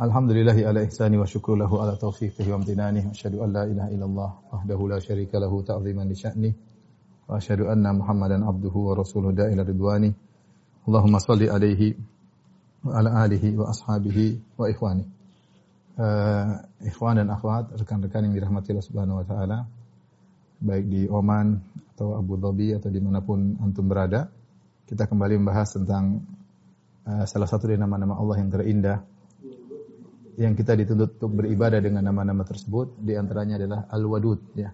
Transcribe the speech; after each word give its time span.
Alhamdulillahi 0.00 0.64
ala 0.64 0.80
ihsani 0.80 1.20
wa 1.20 1.28
syukru 1.28 1.60
lahu 1.60 1.76
ala 1.76 1.92
taufiqihi 1.92 2.48
wa 2.48 2.56
amtinani. 2.56 3.04
Wa 3.04 3.12
asyhadu 3.12 3.44
an 3.44 3.52
la 3.52 3.68
ilaha 3.68 3.88
illallah 3.92 4.30
wahdahu 4.48 4.88
la 4.88 4.96
syarika 4.96 5.36
lahu 5.36 5.60
ta'ziman 5.60 6.08
li 6.08 6.16
sya'ni. 6.16 6.50
Wa 7.28 7.36
asyhadu 7.36 7.68
anna 7.68 7.92
Muhammadan 7.92 8.40
abduhu 8.40 8.88
wa 8.88 8.96
rasuluhu 8.96 9.36
da'ila 9.36 9.60
ridwani. 9.60 10.08
Allahumma 10.88 11.20
salli 11.20 11.52
alaihi 11.52 12.00
wa 12.80 12.96
ala 12.96 13.28
alihi 13.28 13.52
wa 13.60 13.68
ashabihi 13.68 14.56
wa 14.56 14.72
ikhwani. 14.72 15.04
Uh, 16.00 16.64
ikhwan 16.80 17.20
dan 17.20 17.28
akhwat, 17.28 17.76
rekan-rekan 17.76 18.24
yang 18.24 18.32
dirahmati 18.32 18.72
Allah 18.72 18.86
Subhanahu 18.88 19.20
wa 19.20 19.26
taala 19.28 19.68
baik 20.64 20.88
di 20.88 21.04
Oman 21.12 21.60
atau 21.92 22.16
Abu 22.16 22.40
Dhabi 22.40 22.72
atau 22.72 22.88
di 22.88 23.04
mana 23.04 23.20
pun 23.20 23.52
antum 23.60 23.84
berada, 23.84 24.32
kita 24.88 25.04
kembali 25.04 25.44
membahas 25.44 25.76
tentang 25.76 26.24
uh, 27.04 27.28
salah 27.28 27.44
satu 27.44 27.68
dari 27.68 27.76
nama-nama 27.76 28.16
Allah 28.16 28.40
yang 28.40 28.48
terindah 28.48 29.09
yang 30.40 30.56
kita 30.56 30.72
dituntut 30.72 31.20
untuk 31.20 31.44
beribadah 31.44 31.84
dengan 31.84 32.00
nama-nama 32.08 32.40
tersebut 32.48 32.96
di 32.96 33.12
antaranya 33.12 33.60
adalah 33.60 33.80
Al-Wadud 33.92 34.40
ya. 34.56 34.72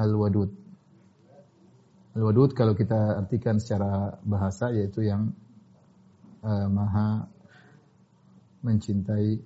Al-Wadud. 0.00 0.50
Al-Wadud 2.16 2.50
kalau 2.56 2.72
kita 2.72 3.20
artikan 3.20 3.60
secara 3.60 4.16
bahasa 4.24 4.72
yaitu 4.72 5.04
yang 5.04 5.36
uh, 6.40 6.68
maha 6.72 7.28
mencintai 8.64 9.36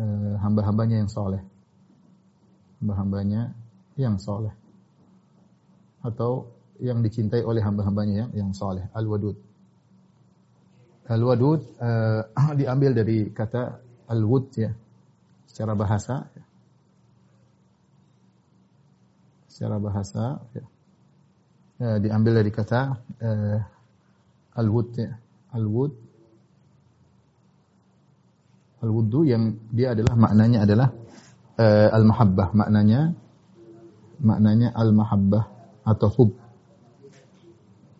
uh, 0.00 0.34
hamba-hambanya 0.40 1.04
yang 1.04 1.10
soleh 1.12 1.44
hamba-hambanya 2.80 3.52
yang 3.98 4.16
soleh 4.16 4.54
atau 6.00 6.48
yang 6.78 7.02
dicintai 7.02 7.42
oleh 7.42 7.58
hamba-hambanya 7.58 8.24
yang 8.24 8.30
yang 8.32 8.50
soleh 8.54 8.86
al-wadud 8.94 9.34
al-wadud 11.08 11.60
uh, 11.80 12.22
diambil 12.58 12.92
dari 12.92 13.32
kata 13.32 13.80
al-wud 14.08 14.52
ya 14.56 14.70
secara 15.48 15.72
bahasa 15.72 16.28
secara 19.48 19.76
bahasa 19.82 20.38
ya. 20.54 20.64
Ya, 21.78 21.90
diambil 22.02 22.42
dari 22.42 22.50
kata 22.50 22.80
uh, 23.22 23.58
al-wud 24.58 24.88
ya 24.98 25.14
al-wud 25.54 25.94
al-wudu 28.78 29.26
yang 29.26 29.58
dia 29.74 29.94
adalah 29.94 30.14
maknanya 30.14 30.58
adalah 30.62 30.88
uh, 31.58 31.88
al-mahabbah 31.90 32.54
maknanya 32.54 33.14
maknanya 34.22 34.74
al-mahabbah 34.74 35.44
atau 35.86 36.08
hub. 36.10 36.30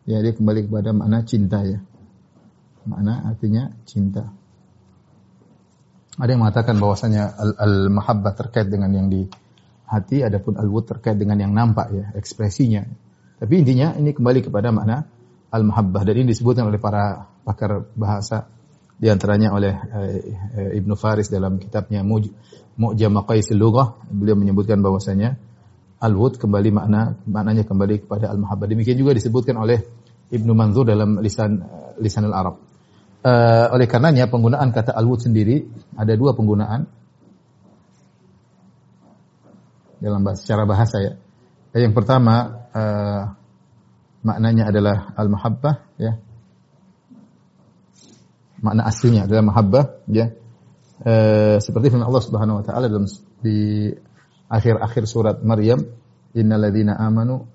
Ya 0.08 0.20
dia 0.24 0.32
kembali 0.32 0.68
kepada 0.68 0.90
makna 0.92 1.24
cinta 1.24 1.62
ya. 1.64 1.78
Makna 2.88 3.28
artinya 3.28 3.68
cinta. 3.84 4.32
Ada 6.18 6.34
yang 6.34 6.42
mengatakan 6.42 6.80
bahwasanya 6.82 7.36
al-mahabbah 7.62 8.34
terkait 8.34 8.66
dengan 8.66 8.90
yang 8.90 9.06
di 9.06 9.28
hati 9.86 10.20
adapun 10.20 10.58
al-wud 10.58 10.84
terkait 10.84 11.14
dengan 11.14 11.38
yang 11.38 11.54
nampak 11.54 11.94
ya, 11.94 12.04
ekspresinya. 12.18 12.82
Tapi 13.38 13.54
intinya 13.62 13.94
ini 13.94 14.10
kembali 14.10 14.50
kepada 14.50 14.74
makna 14.74 15.06
al-mahabbah 15.54 16.02
dan 16.04 16.14
ini 16.18 16.34
disebutkan 16.34 16.66
oleh 16.66 16.82
para 16.82 17.30
pakar 17.46 17.86
bahasa 17.94 18.50
di 18.98 19.06
antaranya 19.06 19.54
oleh 19.54 19.72
uh, 19.72 20.76
Ibnu 20.76 20.98
Faris 20.98 21.30
dalam 21.30 21.56
kitabnya 21.62 22.02
Muj 22.02 22.28
Mu'jam 22.74 23.14
Maqaisil 23.14 23.54
Lughah 23.54 23.94
beliau 24.10 24.34
menyebutkan 24.34 24.82
bahwasanya 24.82 25.38
al-wud 26.02 26.36
kembali 26.36 26.70
makna 26.74 27.14
maknanya 27.24 27.62
kembali 27.62 28.04
kepada 28.04 28.28
al-mahabbah. 28.34 28.66
Demikian 28.66 28.98
juga 28.98 29.14
disebutkan 29.14 29.54
oleh 29.54 29.86
Ibnu 30.28 30.52
Manzur 30.52 30.84
dalam 30.84 31.22
lisan 31.22 31.62
uh, 31.62 31.94
lisan 32.02 32.26
al-Arab. 32.26 32.67
Uh, 33.18 33.66
oleh 33.74 33.90
karenanya 33.90 34.30
penggunaan 34.30 34.70
kata 34.70 34.94
al-wud 34.94 35.18
sendiri 35.18 35.66
ada 35.98 36.14
dua 36.14 36.38
penggunaan 36.38 36.86
dalam 39.98 40.22
bahasa, 40.22 40.46
secara 40.46 40.62
bahasa 40.62 40.96
ya. 41.02 41.12
Yang 41.74 41.98
pertama 41.98 42.62
uh, 42.70 43.34
maknanya 44.22 44.70
adalah 44.70 45.10
al-mahabbah 45.18 45.74
ya. 45.98 46.22
Makna 48.62 48.86
aslinya 48.86 49.26
adalah 49.26 49.42
mahabbah 49.50 49.84
ya. 50.06 50.30
Uh, 51.02 51.58
seperti 51.58 51.90
firman 51.90 52.06
Allah 52.06 52.22
Subhanahu 52.22 52.62
wa 52.62 52.64
taala 52.66 52.86
dalam 52.86 53.06
di 53.42 53.90
akhir-akhir 54.46 55.10
surat 55.10 55.42
Maryam, 55.42 55.82
innalladzina 56.38 56.94
amanu 56.94 57.50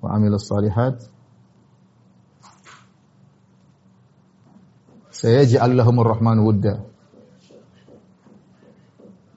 wa 0.00 0.08
amilus 0.16 0.48
salihat 0.48 1.17
sayaj'al 5.18 5.74
lahumur 5.74 6.14
rahmanu 6.14 6.46
wudda. 6.46 6.74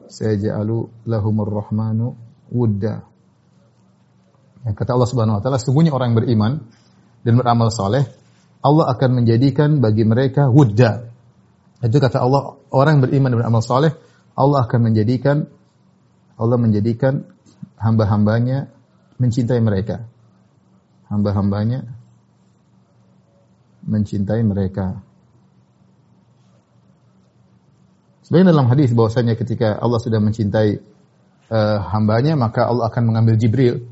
Sayaj'alu 0.06 1.10
lahumur 1.10 1.50
rahmanu 1.50 2.14
wudda. 2.54 3.02
Yang 4.62 4.76
kata 4.78 4.92
Allah 4.94 5.10
Subhanahu 5.10 5.38
wa 5.40 5.42
taala, 5.42 5.58
sungguhnya 5.58 5.90
orang 5.90 6.14
yang 6.14 6.20
beriman 6.22 6.52
dan 7.26 7.34
beramal 7.42 7.74
saleh, 7.74 8.06
Allah 8.62 8.94
akan 8.94 9.10
menjadikan 9.26 9.82
bagi 9.82 10.06
mereka 10.06 10.54
wudda. 10.54 11.10
Itu 11.82 11.98
kata 11.98 12.22
Allah, 12.22 12.62
orang 12.70 13.02
yang 13.02 13.04
beriman 13.10 13.30
dan 13.34 13.40
beramal 13.42 13.64
saleh, 13.66 13.98
Allah 14.38 14.70
akan 14.70 14.80
menjadikan 14.94 15.50
Allah 16.42 16.58
menjadikan 16.58 17.26
hamba-hambanya 17.78 18.74
mencintai 19.22 19.62
mereka. 19.62 20.10
Hamba-hambanya 21.06 21.86
mencintai 23.86 24.42
mereka. 24.42 25.06
Sebenarnya 28.32 28.56
dalam 28.56 28.72
hadis 28.72 28.96
bahwasanya 28.96 29.36
ketika 29.36 29.76
Allah 29.76 30.00
sudah 30.00 30.24
mencintai 30.24 30.80
uh, 31.52 31.80
hambanya 31.92 32.40
maka 32.40 32.64
Allah 32.64 32.88
akan 32.88 33.12
mengambil 33.12 33.36
Jibril. 33.36 33.84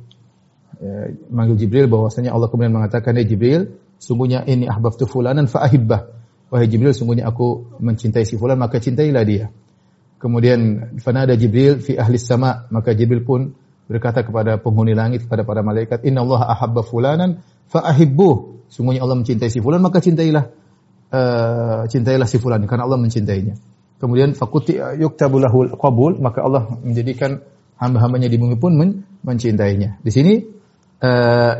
Uh, 0.79 1.11
mengambil 1.27 1.59
Jibril 1.59 1.91
bahwasanya 1.91 2.31
Allah 2.31 2.47
kemudian 2.47 2.71
mengatakan, 2.71 3.19
"Ya 3.19 3.27
Jibril, 3.27 3.75
sungguhnya 3.99 4.47
ini 4.47 4.63
ahbabtu 4.63 5.11
fulanan 5.11 5.51
fa 5.51 5.67
ahibbah." 5.67 6.07
Wahai 6.55 6.71
Jibril, 6.71 6.95
sungguhnya 6.95 7.27
aku 7.27 7.67
mencintai 7.83 8.23
si 8.23 8.39
fulan, 8.39 8.55
maka 8.55 8.79
cintailah 8.79 9.27
dia. 9.27 9.51
Kemudian 10.23 10.95
fanada 11.03 11.35
Jibril 11.35 11.83
fi 11.83 11.99
ahli 11.99 12.15
sama, 12.15 12.63
maka 12.71 12.95
Jibril 12.95 13.27
pun 13.27 13.51
berkata 13.91 14.23
kepada 14.23 14.55
penghuni 14.55 14.95
langit 14.95 15.27
kepada 15.27 15.43
para 15.43 15.67
malaikat, 15.67 16.07
"Inna 16.07 16.23
Allah 16.23 16.47
ahabba 16.55 16.79
fulanan 16.87 17.43
fa 17.67 17.83
ahibbuh." 17.83 18.63
Sungguhnya 18.71 19.03
Allah 19.03 19.19
mencintai 19.19 19.51
si 19.51 19.59
fulan, 19.59 19.83
maka 19.83 19.99
cintailah 19.99 20.47
uh, 21.11 21.83
cintailah 21.91 22.23
si 22.23 22.39
fulan 22.39 22.63
karena 22.63 22.87
Allah 22.87 23.03
mencintainya. 23.03 23.68
Kemudian 23.99 24.31
fakuti 24.31 24.79
yuktabu 24.79 25.43
lahul 25.43 25.75
qabul, 25.75 26.23
maka 26.23 26.39
Allah 26.41 26.71
menjadikan 26.79 27.43
hamba-hambanya 27.75 28.31
di 28.31 28.39
bumi 28.39 28.55
pun 28.55 28.73
men 28.79 28.89
mencintainya. 29.27 29.99
Di 29.99 30.11
sini 30.11 30.39
uh, 31.03 31.53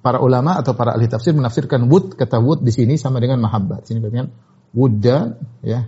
para 0.00 0.18
ulama 0.24 0.56
atau 0.56 0.72
para 0.72 0.96
ahli 0.96 1.04
tafsir 1.06 1.36
menafsirkan 1.36 1.84
wud 1.84 2.16
kata 2.16 2.40
wud 2.40 2.64
di 2.64 2.72
sini 2.72 2.96
sama 2.96 3.20
dengan 3.20 3.44
mahabbat. 3.44 3.84
Sini 3.84 4.00
berarti 4.00 4.24
wudda 4.72 5.18
ya. 5.60 5.84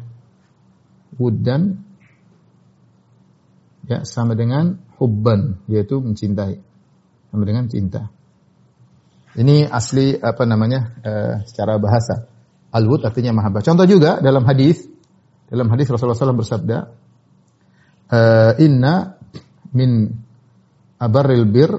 Wuddan 1.17 1.89
ya 3.89 4.05
sama 4.05 4.37
dengan 4.37 4.77
hubban 5.01 5.65
yaitu 5.67 5.99
mencintai 6.05 6.61
sama 7.33 7.43
dengan 7.49 7.73
cinta 7.73 8.13
ini 9.41 9.65
asli 9.65 10.17
apa 10.21 10.45
namanya 10.45 10.81
uh, 11.01 11.35
secara 11.49 11.81
bahasa 11.81 12.29
al-wud 12.69 13.01
artinya 13.09 13.33
mahabbah 13.33 13.65
contoh 13.65 13.89
juga 13.89 14.21
dalam 14.21 14.45
hadis 14.45 14.85
dalam 15.49 15.73
hadis 15.73 15.89
Rasulullah 15.89 16.17
SAW 16.17 16.45
bersabda 16.45 16.79
uh, 18.13 18.53
inna 18.61 19.17
min 19.73 20.13
abarril 21.01 21.49
bir 21.49 21.71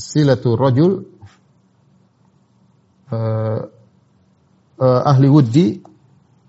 silatu 0.00 0.56
rajul 0.56 1.04
uh, 3.12 3.60
uh, 4.80 5.02
ahli 5.04 5.28
wuddi 5.28 5.84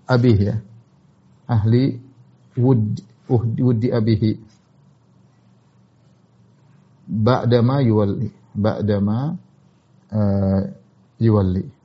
abih 0.08 0.38
ya. 0.40 0.56
Ahli 1.46 2.00
wuddi 2.56 3.02
wuddi 3.60 3.88
abihi. 3.92 4.32
Ba'dama 7.06 7.86
yuwalli 7.86 8.34
ba'dama 8.50 9.38
uh, 10.10 10.62
yuwalli 11.22 11.75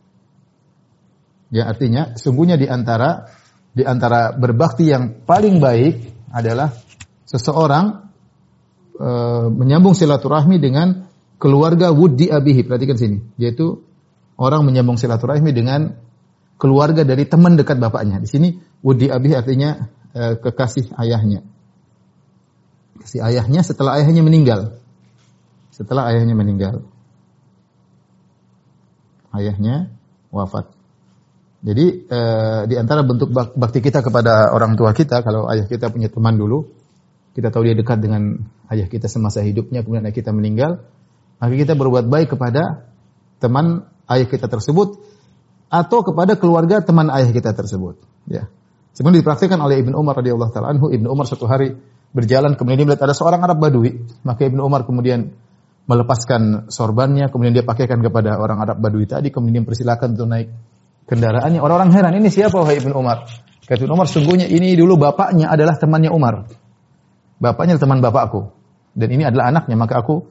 Ya, 1.52 1.68
artinya 1.68 2.16
sungguhnya 2.16 2.56
di 2.56 2.66
antara 2.72 3.28
di 3.72 3.84
antara 3.84 4.32
berbakti 4.32 4.88
yang 4.88 5.24
paling 5.28 5.60
baik 5.60 6.28
adalah 6.32 6.72
seseorang 7.28 8.08
e, 8.96 9.10
menyambung 9.52 9.92
silaturahmi 9.92 10.60
dengan 10.60 11.08
keluarga 11.36 11.92
wudi 11.92 12.32
abihi. 12.32 12.64
Perhatikan 12.64 12.96
sini, 12.96 13.18
yaitu 13.36 13.84
orang 14.40 14.64
menyambung 14.64 14.96
silaturahmi 14.96 15.52
dengan 15.52 15.96
keluarga 16.56 17.04
dari 17.04 17.28
teman 17.28 17.60
dekat 17.60 17.80
bapaknya. 17.80 18.24
Di 18.24 18.28
sini 18.32 18.50
wudi 18.80 19.12
abihi 19.12 19.36
artinya 19.36 19.92
e, 20.16 20.40
kekasih 20.40 20.96
ayahnya. 21.00 21.44
Kasih 23.04 23.24
ayahnya 23.28 23.64
setelah 23.64 24.00
ayahnya 24.00 24.24
meninggal. 24.24 24.80
Setelah 25.72 26.12
ayahnya 26.16 26.36
meninggal. 26.36 26.84
Ayahnya 29.32 29.92
wafat. 30.32 30.81
Jadi 31.62 32.10
e, 32.10 32.20
di 32.66 32.76
antara 32.76 33.06
bentuk 33.06 33.30
bakti 33.34 33.86
kita 33.86 34.02
kepada 34.02 34.50
orang 34.50 34.74
tua 34.74 34.98
kita, 34.98 35.22
kalau 35.22 35.46
ayah 35.46 35.70
kita 35.70 35.94
punya 35.94 36.10
teman 36.10 36.34
dulu, 36.34 36.66
kita 37.38 37.54
tahu 37.54 37.70
dia 37.70 37.78
dekat 37.78 38.02
dengan 38.02 38.42
ayah 38.74 38.90
kita 38.90 39.06
semasa 39.06 39.46
hidupnya, 39.46 39.86
kemudian 39.86 40.10
ayah 40.10 40.16
kita 40.18 40.34
meninggal, 40.34 40.82
maka 41.38 41.54
kita 41.54 41.78
berbuat 41.78 42.10
baik 42.10 42.34
kepada 42.34 42.90
teman 43.38 43.86
ayah 44.10 44.26
kita 44.26 44.50
tersebut 44.50 45.06
atau 45.70 46.00
kepada 46.02 46.34
keluarga 46.34 46.82
teman 46.82 47.14
ayah 47.14 47.30
kita 47.30 47.54
tersebut. 47.54 48.02
Ya. 48.26 48.50
Sebenarnya 48.98 49.24
dipraktikkan 49.24 49.62
oleh 49.62 49.80
Ibnu 49.86 49.96
Umar 49.96 50.20
radhiyallahu 50.20 50.52
taala 50.52 50.74
anhu. 50.76 50.90
Ibnu 50.92 51.08
Umar 51.08 51.30
suatu 51.30 51.46
hari 51.46 51.78
berjalan 52.12 52.60
kemudian 52.60 52.84
dia 52.84 52.88
melihat 52.90 53.08
ada 53.08 53.16
seorang 53.16 53.40
Arab 53.40 53.62
Badui, 53.62 54.02
maka 54.26 54.50
Ibnu 54.50 54.60
Umar 54.60 54.84
kemudian 54.84 55.32
melepaskan 55.86 56.74
sorbannya, 56.74 57.32
kemudian 57.32 57.54
dia 57.54 57.66
pakaikan 57.66 58.02
kepada 58.04 58.36
orang 58.42 58.60
Arab 58.66 58.82
Badui 58.82 59.06
tadi, 59.06 59.32
kemudian 59.32 59.64
persilakan 59.64 60.18
untuk 60.18 60.28
naik 60.28 60.48
kendaraannya. 61.12 61.60
Orang-orang 61.60 61.92
heran, 61.92 62.16
ini 62.16 62.32
siapa 62.32 62.56
wahai 62.56 62.80
Ibnu 62.80 62.96
Umar? 62.96 63.28
Kata 63.68 63.84
Ibnu 63.84 64.00
Umar, 64.00 64.08
sungguhnya 64.08 64.48
ini 64.48 64.80
dulu 64.80 64.96
bapaknya 64.96 65.52
adalah 65.52 65.76
temannya 65.76 66.08
Umar. 66.08 66.48
Bapaknya 67.44 67.76
teman 67.76 68.00
bapakku. 68.00 68.56
Dan 68.96 69.12
ini 69.12 69.28
adalah 69.28 69.52
anaknya, 69.52 69.76
maka 69.76 70.00
aku 70.00 70.24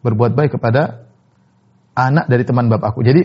berbuat 0.00 0.32
baik 0.32 0.56
kepada 0.56 1.04
anak 1.92 2.24
dari 2.32 2.48
teman 2.48 2.72
bapakku. 2.72 3.04
Jadi 3.04 3.22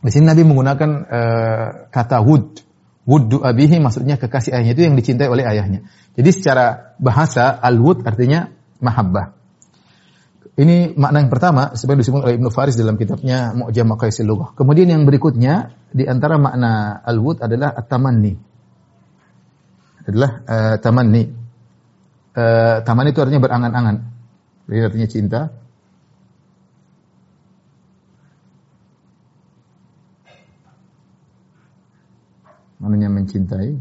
di 0.00 0.10
sini 0.12 0.28
Nabi 0.28 0.44
menggunakan 0.44 0.90
uh, 1.08 1.66
kata 1.88 2.20
wud. 2.20 2.68
Wuddu 3.08 3.40
abihi 3.40 3.80
maksudnya 3.80 4.20
kekasih 4.20 4.54
ayahnya 4.54 4.76
itu 4.76 4.82
yang 4.84 4.94
dicintai 4.94 5.26
oleh 5.26 5.42
ayahnya. 5.42 5.88
Jadi 6.14 6.30
secara 6.36 6.94
bahasa 7.00 7.48
al-wud 7.58 8.04
artinya 8.04 8.52
mahabbah. 8.78 9.39
Ini 10.60 10.92
makna 10.92 11.24
yang 11.24 11.32
pertama 11.32 11.72
sebenarnya 11.72 12.04
disebut 12.04 12.20
oleh 12.20 12.36
Ibnu 12.36 12.52
Faris 12.52 12.76
dalam 12.76 13.00
kitabnya 13.00 13.56
Mu'jam 13.56 13.88
Maqaisil 13.88 14.28
Lughah. 14.28 14.52
Kemudian 14.52 14.92
yang 14.92 15.08
berikutnya 15.08 15.72
di 15.88 16.04
antara 16.04 16.36
makna 16.36 17.00
al-wud 17.00 17.40
adalah 17.40 17.72
at-tamanni. 17.72 18.36
Adalah 20.04 20.30
uh, 20.44 20.76
tamanni. 20.76 21.32
Uh, 22.36 22.84
tamanni 22.84 23.16
itu 23.16 23.24
artinya 23.24 23.40
berangan-angan. 23.40 23.96
Jadi 24.68 24.80
artinya 24.84 25.08
cinta. 25.08 25.40
Maknanya 32.84 33.08
mencintai. 33.08 33.72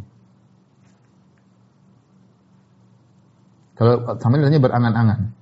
Kalau 3.76 4.16
tamanni 4.16 4.48
artinya 4.48 4.64
berangan-angan. 4.64 5.39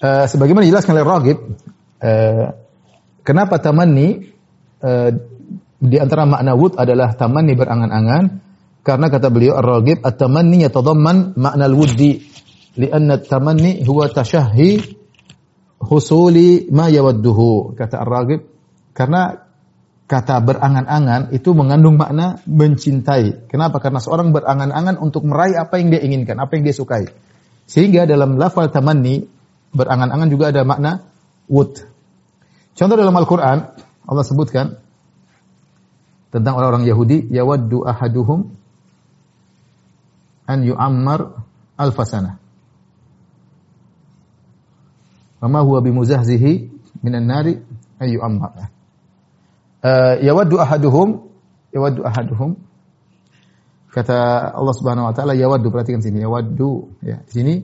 Uh, 0.00 0.24
sebagaimana 0.24 0.64
dijelaskan 0.64 0.96
oleh 0.96 1.04
Ragib, 1.04 1.38
uh, 2.00 2.56
kenapa 3.20 3.60
tamanni 3.60 4.32
uh, 4.80 5.12
di 5.76 5.96
antara 6.00 6.24
makna 6.24 6.56
wud 6.56 6.80
adalah 6.80 7.12
tamanni 7.12 7.52
berangan-angan 7.52 8.40
karena 8.80 9.06
kata 9.12 9.28
beliau 9.28 9.60
Ar-Ragib 9.60 10.00
at-tamanni 10.00 10.64
yatadamman 10.64 11.36
makna 11.36 11.68
al-wuddi 11.68 12.16
lianna 12.80 13.20
at-tamanni 13.20 13.84
huwa 13.84 14.08
tashahhi 14.08 14.80
husuli 15.84 16.68
ma 16.72 16.88
yawadduhu 16.88 17.76
kata 17.76 18.00
Ar-Ragib 18.00 18.40
karena 18.96 19.36
kata 20.08 20.40
berangan-angan 20.42 21.30
itu 21.30 21.54
mengandung 21.54 21.94
makna 21.94 22.42
mencintai. 22.48 23.46
Kenapa? 23.46 23.78
Karena 23.78 24.02
seorang 24.02 24.34
berangan-angan 24.34 24.98
untuk 24.98 25.22
meraih 25.22 25.54
apa 25.54 25.78
yang 25.78 25.94
dia 25.94 26.02
inginkan, 26.02 26.34
apa 26.40 26.58
yang 26.58 26.66
dia 26.66 26.74
sukai. 26.74 27.06
Sehingga 27.70 28.10
dalam 28.10 28.34
lafal 28.34 28.74
tamanni 28.74 29.39
berangan-angan 29.74 30.28
juga 30.30 30.50
ada 30.50 30.62
makna 30.66 31.06
wud. 31.46 31.78
Contoh 32.74 32.96
dalam 32.96 33.14
Al-Quran, 33.14 33.58
Allah 34.06 34.24
sebutkan 34.24 34.78
tentang 36.30 36.54
orang-orang 36.58 36.86
Yahudi, 36.86 37.26
yawaddu 37.30 37.82
ahaduhum 37.86 38.54
an 40.46 40.58
yu'ammar 40.62 41.42
alfasana. 41.78 42.38
Wama 45.40 45.60
huwa 45.64 45.80
bimuzahzihi 45.80 46.52
minan 47.02 47.26
nari 47.26 47.58
an 47.98 48.08
yu'ammar. 48.08 48.70
Uh, 49.80 50.20
yawaddu 50.20 50.60
ahaduhum, 50.60 51.24
yawaddu 51.72 52.04
ahaduhum, 52.04 52.60
kata 53.90 54.50
Allah 54.54 54.74
Subhanahu 54.74 55.10
wa 55.10 55.14
taala 55.14 55.34
yawaddu 55.34 55.66
perhatikan 55.74 55.98
sini 55.98 56.22
yawaddu 56.22 56.94
ya 57.02 57.18
di 57.26 57.32
sini 57.34 57.54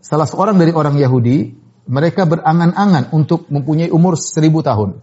salah 0.00 0.28
seorang 0.28 0.56
dari 0.56 0.72
orang 0.72 0.96
Yahudi, 0.96 1.54
mereka 1.86 2.26
berangan-angan 2.26 3.14
untuk 3.14 3.46
mempunyai 3.46 3.90
umur 3.94 4.18
seribu 4.18 4.60
tahun. 4.60 4.98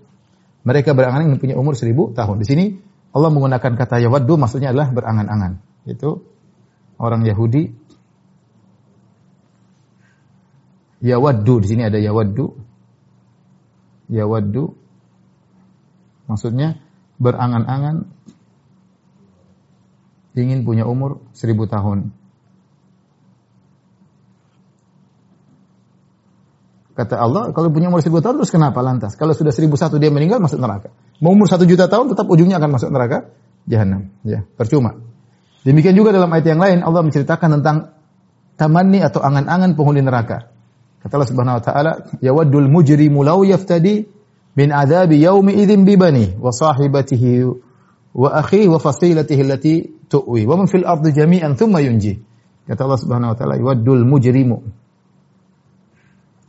Mereka 0.64 0.96
berangan-angan 0.96 1.40
mempunyai 1.40 1.58
umur 1.60 1.76
seribu 1.76 2.12
tahun. 2.12 2.40
Di 2.44 2.46
sini 2.48 2.66
Allah 3.14 3.30
menggunakan 3.32 3.72
kata 3.78 4.04
yawaddu 4.04 4.34
maksudnya 4.36 4.72
adalah 4.76 4.92
berangan-angan. 4.92 5.60
Itu 5.88 6.24
orang 7.00 7.24
Yahudi. 7.24 7.72
Yawaddu 11.04 11.54
di 11.64 11.68
sini 11.68 11.84
ada 11.84 12.00
yawaddu. 12.00 12.46
Yawaddu 14.12 14.64
maksudnya 16.32 16.80
berangan-angan 17.20 18.08
ingin 20.34 20.66
punya 20.66 20.88
umur 20.88 21.22
seribu 21.36 21.70
tahun. 21.70 22.23
Kata 26.94 27.18
Allah, 27.18 27.50
kalau 27.58 27.74
punya 27.74 27.90
umur 27.90 28.06
seribu 28.06 28.22
tahun 28.22 28.38
terus 28.38 28.54
kenapa 28.54 28.86
lantas? 28.86 29.18
Kalau 29.18 29.34
sudah 29.34 29.50
seribu 29.50 29.74
satu 29.74 29.98
dia 29.98 30.14
meninggal 30.14 30.38
masuk 30.38 30.62
neraka. 30.62 30.94
Mau 31.18 31.34
umur 31.34 31.50
satu 31.50 31.66
juta 31.66 31.90
tahun 31.90 32.14
tetap 32.14 32.30
ujungnya 32.30 32.62
akan 32.62 32.70
masuk 32.70 32.94
neraka 32.94 33.34
jahanam. 33.66 34.14
Ya, 34.22 34.46
percuma. 34.54 35.02
Demikian 35.66 35.98
juga 35.98 36.14
dalam 36.14 36.30
ayat 36.30 36.46
yang 36.54 36.62
lain 36.62 36.86
Allah 36.86 37.02
menceritakan 37.02 37.50
tentang 37.60 37.78
tamanni 38.62 39.02
atau 39.02 39.26
angan-angan 39.26 39.74
penghuni 39.74 40.06
neraka. 40.06 40.54
Kata 41.02 41.18
Allah 41.18 41.30
Subhanahu 41.34 41.58
wa 41.58 41.64
taala, 41.64 41.92
"Yawaddul 42.22 42.70
mujrimu 42.70 43.26
law 43.26 43.42
yaftadi 43.42 44.06
min 44.54 44.70
adzabi 44.70 45.18
yaumi 45.18 45.58
idzin 45.66 45.90
bi 45.90 45.98
bani 45.98 46.38
wa 46.38 46.54
sahibatihi 46.54 47.50
wa 48.14 48.30
akhihi 48.38 48.70
wa 48.70 48.78
fasilatihi 48.78 49.42
allati 49.42 49.74
tu'wi 50.14 50.46
wa 50.46 50.62
man 50.62 50.70
fil 50.70 50.86
ardi 50.86 51.10
jami'an 51.10 51.58
thumma 51.58 51.82
yunji." 51.82 52.22
Kata 52.70 52.86
Allah 52.86 53.02
Subhanahu 53.02 53.34
wa 53.34 53.38
taala, 53.40 53.58
"Yawaddul 53.58 54.06
mujrimu 54.06 54.83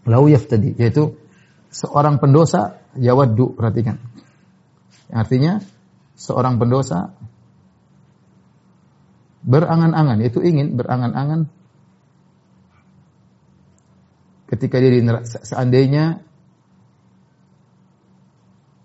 lau 0.05 0.29
yaftadi 0.29 0.77
yaitu 0.77 1.17
seorang 1.73 2.23
pendosa 2.23 2.81
yawaddu 2.97 3.57
perhatikan 3.57 3.99
artinya 5.11 5.61
seorang 6.15 6.57
pendosa 6.61 7.13
berangan-angan 9.45 10.23
yaitu 10.25 10.41
ingin 10.41 10.79
berangan-angan 10.79 11.51
ketika 14.49 14.79
dia 14.79 14.93
di 14.95 15.03
seandainya 15.25 16.23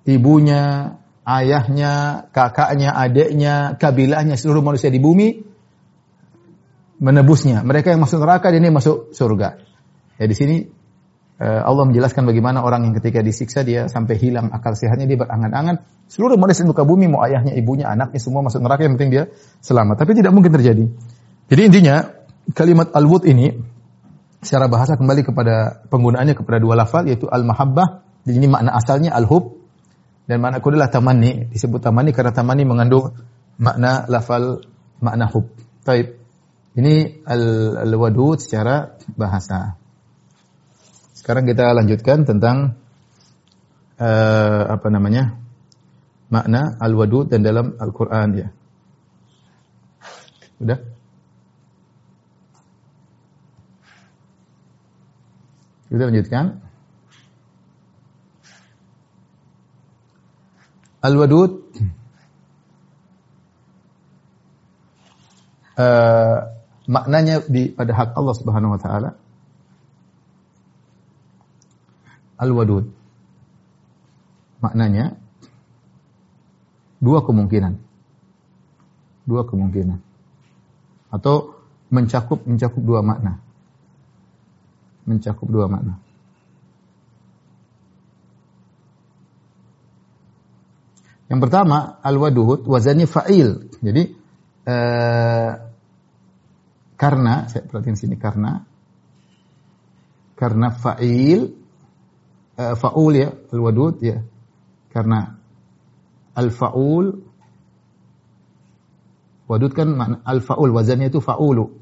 ibunya, 0.09 0.95
ayahnya, 1.27 2.25
kakaknya, 2.33 2.97
adiknya, 2.97 3.77
kabilahnya, 3.77 4.33
seluruh 4.33 4.65
manusia 4.65 4.89
di 4.89 4.97
bumi 4.97 5.45
menebusnya. 6.97 7.61
Mereka 7.61 7.93
yang 7.93 8.01
masuk 8.01 8.25
neraka, 8.25 8.49
dia 8.49 8.59
ini 8.59 8.73
masuk 8.73 9.13
surga. 9.13 9.61
Ya 10.17 10.25
di 10.25 10.35
sini 10.35 10.55
Allah 11.39 11.87
menjelaskan 11.87 12.27
bagaimana 12.27 12.59
orang 12.67 12.83
yang 12.83 12.93
ketika 12.99 13.23
disiksa 13.23 13.63
dia 13.63 13.87
sampai 13.87 14.19
hilang 14.19 14.51
akal 14.51 14.75
sehatnya 14.75 15.07
dia 15.07 15.15
berangan-angan 15.15 15.87
seluruh 16.11 16.35
manusia 16.35 16.67
di 16.67 16.75
muka 16.75 16.83
bumi 16.83 17.07
mau 17.07 17.23
ayahnya, 17.23 17.55
ibunya, 17.55 17.87
anaknya 17.87 18.19
semua 18.19 18.43
masuk 18.43 18.59
neraka 18.59 18.83
yang 18.83 18.99
penting 18.99 19.11
dia 19.15 19.23
selamat. 19.63 20.03
Tapi 20.03 20.11
tidak 20.19 20.35
mungkin 20.35 20.51
terjadi. 20.51 20.83
Jadi 21.47 21.61
intinya 21.63 22.03
kalimat 22.51 22.91
al-wud 22.91 23.23
ini 23.23 23.55
secara 24.43 24.67
bahasa 24.67 24.99
kembali 24.99 25.23
kepada 25.23 25.87
penggunaannya 25.87 26.35
kepada 26.35 26.59
dua 26.59 26.75
lafal 26.75 27.07
yaitu 27.07 27.31
al-mahabbah. 27.31 28.03
Jadi 28.27 28.35
ini 28.35 28.47
makna 28.51 28.75
asalnya 28.75 29.15
al-hub 29.15 29.63
dan 30.27 30.43
makna 30.43 30.59
kedua 30.59 30.75
adalah 30.75 30.91
tamani. 30.91 31.47
Disebut 31.47 31.79
tamani 31.79 32.11
karena 32.11 32.35
tamani 32.35 32.67
mengandung 32.67 33.15
makna 33.55 34.03
lafal 34.11 34.59
makna 34.99 35.31
hub. 35.31 35.55
Taib. 35.87 36.19
Ini 36.75 37.23
al-wadud 37.87 38.43
secara 38.43 38.99
bahasa. 39.15 39.78
Sekarang 41.19 41.43
kita 41.43 41.75
lanjutkan 41.75 42.23
tentang 42.23 42.79
uh, 43.99 44.63
apa 44.71 44.87
namanya? 44.87 45.35
makna 46.29 46.77
al-wadud 46.77 47.25
dan 47.27 47.41
dalam 47.41 47.73
Al-Qur'an 47.75 48.29
ya. 48.37 48.47
Udah? 50.61 50.79
Kita 55.89 56.03
lanjutkan. 56.05 56.45
Al-wadud 61.01 61.51
uh, 65.81 66.37
maknanya 66.85 67.41
di 67.49 67.73
pada 67.73 67.91
hak 67.97 68.09
Allah 68.13 68.35
Subhanahu 68.37 68.75
wa 68.77 68.79
taala 68.79 69.09
Al-Wadud. 72.39 72.87
Maknanya 74.63 75.15
dua 76.99 77.19
kemungkinan. 77.23 77.75
Dua 79.27 79.43
kemungkinan. 79.43 79.99
Atau 81.11 81.59
mencakup 81.91 82.43
mencakup 82.47 82.83
dua 82.83 83.03
makna. 83.03 83.43
Mencakup 85.03 85.47
dua 85.51 85.67
makna. 85.67 85.99
Yang 91.29 91.39
pertama, 91.45 92.01
al-wadud 92.01 92.65
wazannya 92.65 93.05
fa'il. 93.05 93.69
Jadi 93.85 94.03
eh, 94.65 95.51
karena 96.97 97.33
saya 97.47 97.63
perhatikan 97.69 97.95
sini 97.95 98.17
karena 98.17 98.65
karena 100.33 100.73
fa'il 100.73 101.53
uh, 102.59 102.75
faul 102.75 103.15
ya, 103.15 103.31
al-wadud 103.55 104.03
ya. 104.03 104.19
Karena 104.91 105.39
al-faul 106.35 107.23
wadud 109.49 109.71
kan 109.73 110.19
al-faul 110.27 110.69
wazannya 110.75 111.07
itu 111.07 111.23
faulu. 111.23 111.79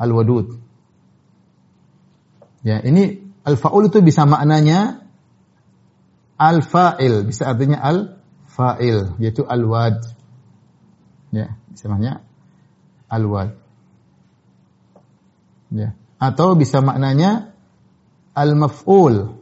Al-wadud. 0.00 0.56
Ya, 2.64 2.80
ini 2.82 3.22
al-faul 3.44 3.92
itu 3.92 4.02
bisa 4.02 4.26
maknanya 4.26 5.06
al-fa'il, 6.36 7.24
bisa 7.24 7.48
artinya 7.48 7.78
al-fa'il, 7.80 9.16
yaitu 9.22 9.46
al-wad. 9.46 10.02
Ya, 11.30 11.54
bisa 11.70 11.86
maknanya 11.88 12.26
al-wad. 13.08 13.54
Ya. 15.70 15.94
Atau 16.16 16.56
bisa 16.56 16.80
maknanya 16.80 17.52
al-maf'ul 18.36 19.35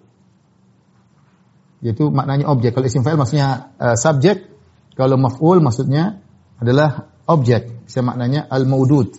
yaitu 1.84 2.08
maknanya 2.08 2.48
objek. 2.48 2.72
Kalau 2.72 2.88
isim 2.88 3.04
fa'il 3.04 3.20
maksudnya 3.20 3.76
uh, 3.76 3.92
subjek, 3.92 4.48
kalau 4.96 5.20
maf'ul 5.20 5.60
maksudnya 5.60 6.24
adalah 6.56 7.12
objek. 7.28 7.84
Bisa 7.84 8.00
maknanya 8.00 8.48
al-maudud. 8.48 9.12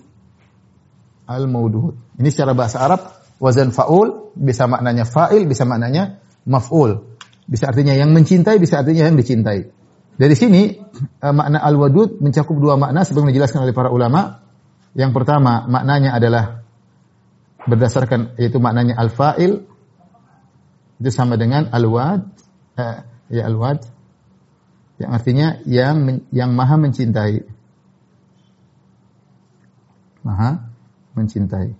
Al-maudud. 1.29 2.17
Ini 2.17 2.29
secara 2.34 2.57
bahasa 2.57 2.81
Arab 2.81 3.05
wazan 3.38 3.69
fa'ul 3.69 4.34
bisa 4.34 4.65
maknanya 4.65 5.05
fa'il, 5.05 5.45
bisa 5.45 5.62
maknanya 5.69 6.17
maf'ul. 6.50 7.05
Bisa 7.45 7.69
artinya 7.69 7.93
yang 7.93 8.10
mencintai, 8.10 8.57
bisa 8.57 8.81
artinya 8.81 9.05
yang 9.05 9.13
dicintai. 9.13 9.69
Dari 10.17 10.34
sini 10.34 10.74
uh, 11.22 11.34
makna 11.38 11.62
al-wadud 11.62 12.17
mencakup 12.17 12.57
dua 12.57 12.81
makna 12.81 13.05
sebagaimana 13.05 13.29
dijelaskan 13.29 13.62
oleh 13.62 13.77
para 13.77 13.93
ulama. 13.93 14.41
Yang 14.98 15.12
pertama 15.12 15.69
maknanya 15.69 16.17
adalah 16.17 16.65
berdasarkan 17.69 18.41
yaitu 18.41 18.57
maknanya 18.57 18.98
al-fa'il 18.98 19.69
itu 20.95 21.12
sama 21.12 21.36
dengan 21.36 21.67
al-wad 21.75 22.24
ya 23.32 23.48
al-wad 23.48 23.96
yang 24.96 25.12
artinya 25.12 25.48
yang 25.67 26.24
yang 26.32 26.55
maha 26.55 26.79
mencintai. 26.79 27.44
Maha 30.24 30.72
mencintai. 31.15 31.75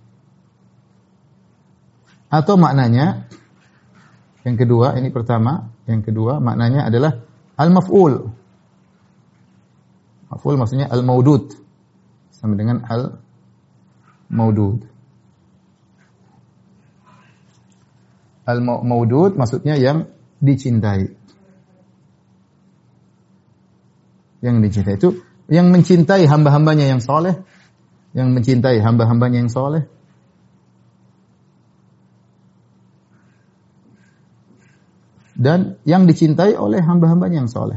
Atau 2.28 2.60
maknanya 2.60 3.26
yang 4.46 4.54
kedua, 4.54 4.94
ini 4.94 5.10
pertama, 5.10 5.74
yang 5.90 6.06
kedua 6.06 6.38
maknanya 6.38 6.86
adalah 6.86 7.18
al-maf'ul. 7.58 8.30
Maf'ul 10.30 10.54
maksudnya 10.54 10.86
al-maudud. 10.86 11.50
Sama 12.30 12.54
dengan 12.54 12.86
al-maudud. 12.86 14.86
Al-maudud 18.46 19.34
maksudnya 19.34 19.74
yang 19.74 20.06
dicintai. 20.40 21.08
Yang 24.44 24.56
dicintai 24.68 24.94
itu 25.00 25.10
yang 25.46 25.70
mencintai 25.70 26.26
hamba-hambanya 26.26 26.90
yang 26.90 26.98
soleh, 26.98 27.38
yang 28.14 28.34
mencintai 28.34 28.82
hamba-hambanya 28.82 29.46
yang 29.46 29.52
soleh. 29.52 29.86
Dan 35.36 35.76
yang 35.84 36.08
dicintai 36.08 36.56
oleh 36.56 36.80
hamba-hambanya 36.80 37.44
yang 37.44 37.50
soleh. 37.52 37.76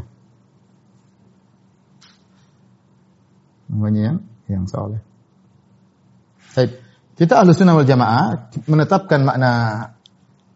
Hambanya 3.67 4.01
yang, 4.01 4.17
yang 4.47 4.65
soleh. 4.65 5.03
Baik. 6.55 6.71
Kita 7.19 7.43
ahlu 7.43 7.51
sunnah 7.51 7.75
wal 7.75 7.83
jamaah 7.83 8.55
menetapkan 8.63 9.27
makna 9.27 9.51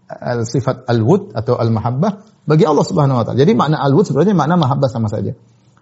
al 0.09 0.43
sifat 0.43 0.83
al-wud 0.89 1.31
atau 1.31 1.55
al-mahabbah 1.55 2.43
bagi 2.43 2.67
Allah 2.67 2.83
Subhanahu 2.83 3.17
wa 3.19 3.23
taala. 3.23 3.39
Jadi 3.39 3.55
makna 3.55 3.79
al-wud 3.79 4.03
sebenarnya 4.03 4.35
makna 4.35 4.59
mahabbah 4.59 4.89
sama 4.91 5.07
saja. 5.07 5.31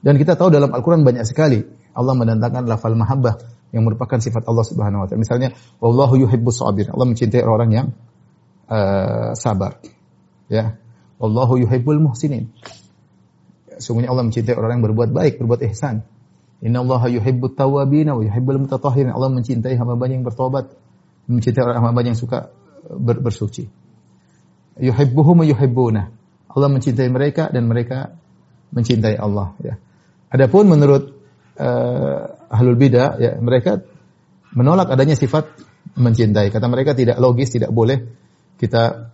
Dan 0.01 0.17
kita 0.17 0.33
tahu 0.33 0.49
dalam 0.49 0.73
Al-Qur'an 0.73 1.05
banyak 1.05 1.25
sekali 1.29 1.61
Allah 1.93 2.13
mendatangkan 2.17 2.65
lafal 2.65 2.97
mahabbah 2.97 3.37
yang 3.69 3.85
merupakan 3.85 4.17
sifat 4.17 4.45
Allah 4.49 4.65
Subhanahu 4.65 5.05
wa 5.05 5.07
taala. 5.09 5.21
Misalnya 5.21 5.49
wallahu 5.77 6.17
yuhibbus 6.17 6.61
sabir. 6.61 6.89
Allah 6.89 7.05
mencintai 7.05 7.41
orang 7.45 7.69
yang 7.69 7.87
uh, 8.69 9.33
sabar. 9.37 9.81
Ya. 10.49 10.77
Wallahu 11.21 11.61
yuhibbul 11.61 12.01
muhsinin. 12.01 12.49
Sungguhnya 13.77 14.09
Allah 14.09 14.25
mencintai 14.25 14.57
orang 14.57 14.81
yang 14.81 14.85
berbuat 14.89 15.09
baik, 15.13 15.41
berbuat 15.41 15.61
ihsan. 15.69 16.05
Inna 16.61 16.85
Allah 16.85 17.09
yuhibbut 17.09 17.57
tawabin 17.57 18.09
wa 18.09 18.21
yuhibbul 18.21 18.57
mutatahhirin. 18.65 19.13
Allah 19.13 19.29
mencintai 19.33 19.73
hamba 19.77 20.05
yang 20.09 20.25
bertobat, 20.25 20.73
mencintai 21.29 21.61
orang 21.61 21.81
hamba 21.81 22.01
yang 22.05 22.17
suka 22.17 22.53
ber 22.89 23.21
bersuci 23.21 23.80
yuhibbuhum 24.79 25.43
yuhibbuna. 25.47 26.13
Allah 26.51 26.69
mencintai 26.71 27.07
mereka 27.07 27.47
dan 27.47 27.67
mereka 27.67 28.15
mencintai 28.71 29.15
Allah 29.19 29.55
ya. 29.63 29.75
Adapun 30.31 30.67
menurut 30.71 31.11
uh, 31.59 32.51
ahlul 32.51 32.79
bidah 32.79 33.19
ya 33.19 33.31
mereka 33.39 33.83
menolak 34.55 34.91
adanya 34.91 35.15
sifat 35.15 35.47
mencintai. 35.95 36.51
Kata 36.51 36.67
mereka 36.71 36.95
tidak 36.95 37.19
logis, 37.19 37.51
tidak 37.51 37.71
boleh 37.71 38.03
kita 38.59 39.11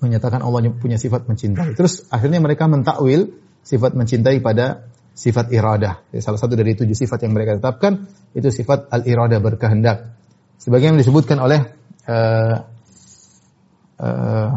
menyatakan 0.00 0.42
Allah 0.42 0.70
punya 0.74 0.96
sifat 0.96 1.26
mencintai. 1.26 1.76
Terus 1.76 2.08
akhirnya 2.08 2.40
mereka 2.40 2.66
mentakwil 2.66 3.30
sifat 3.62 3.94
mencintai 3.94 4.40
pada 4.40 4.90
sifat 5.12 5.52
iradah. 5.52 6.08
Ya, 6.14 6.20
salah 6.24 6.40
satu 6.40 6.56
dari 6.56 6.72
tujuh 6.72 6.96
sifat 6.96 7.26
yang 7.28 7.36
mereka 7.36 7.60
tetapkan 7.60 8.08
itu 8.32 8.48
sifat 8.48 8.88
al-iradah 8.88 9.38
berkehendak. 9.42 10.16
Sebagaimana 10.60 11.00
disebutkan 11.00 11.40
oleh 11.40 11.60
uh, 12.08 12.56
uh, 14.00 14.50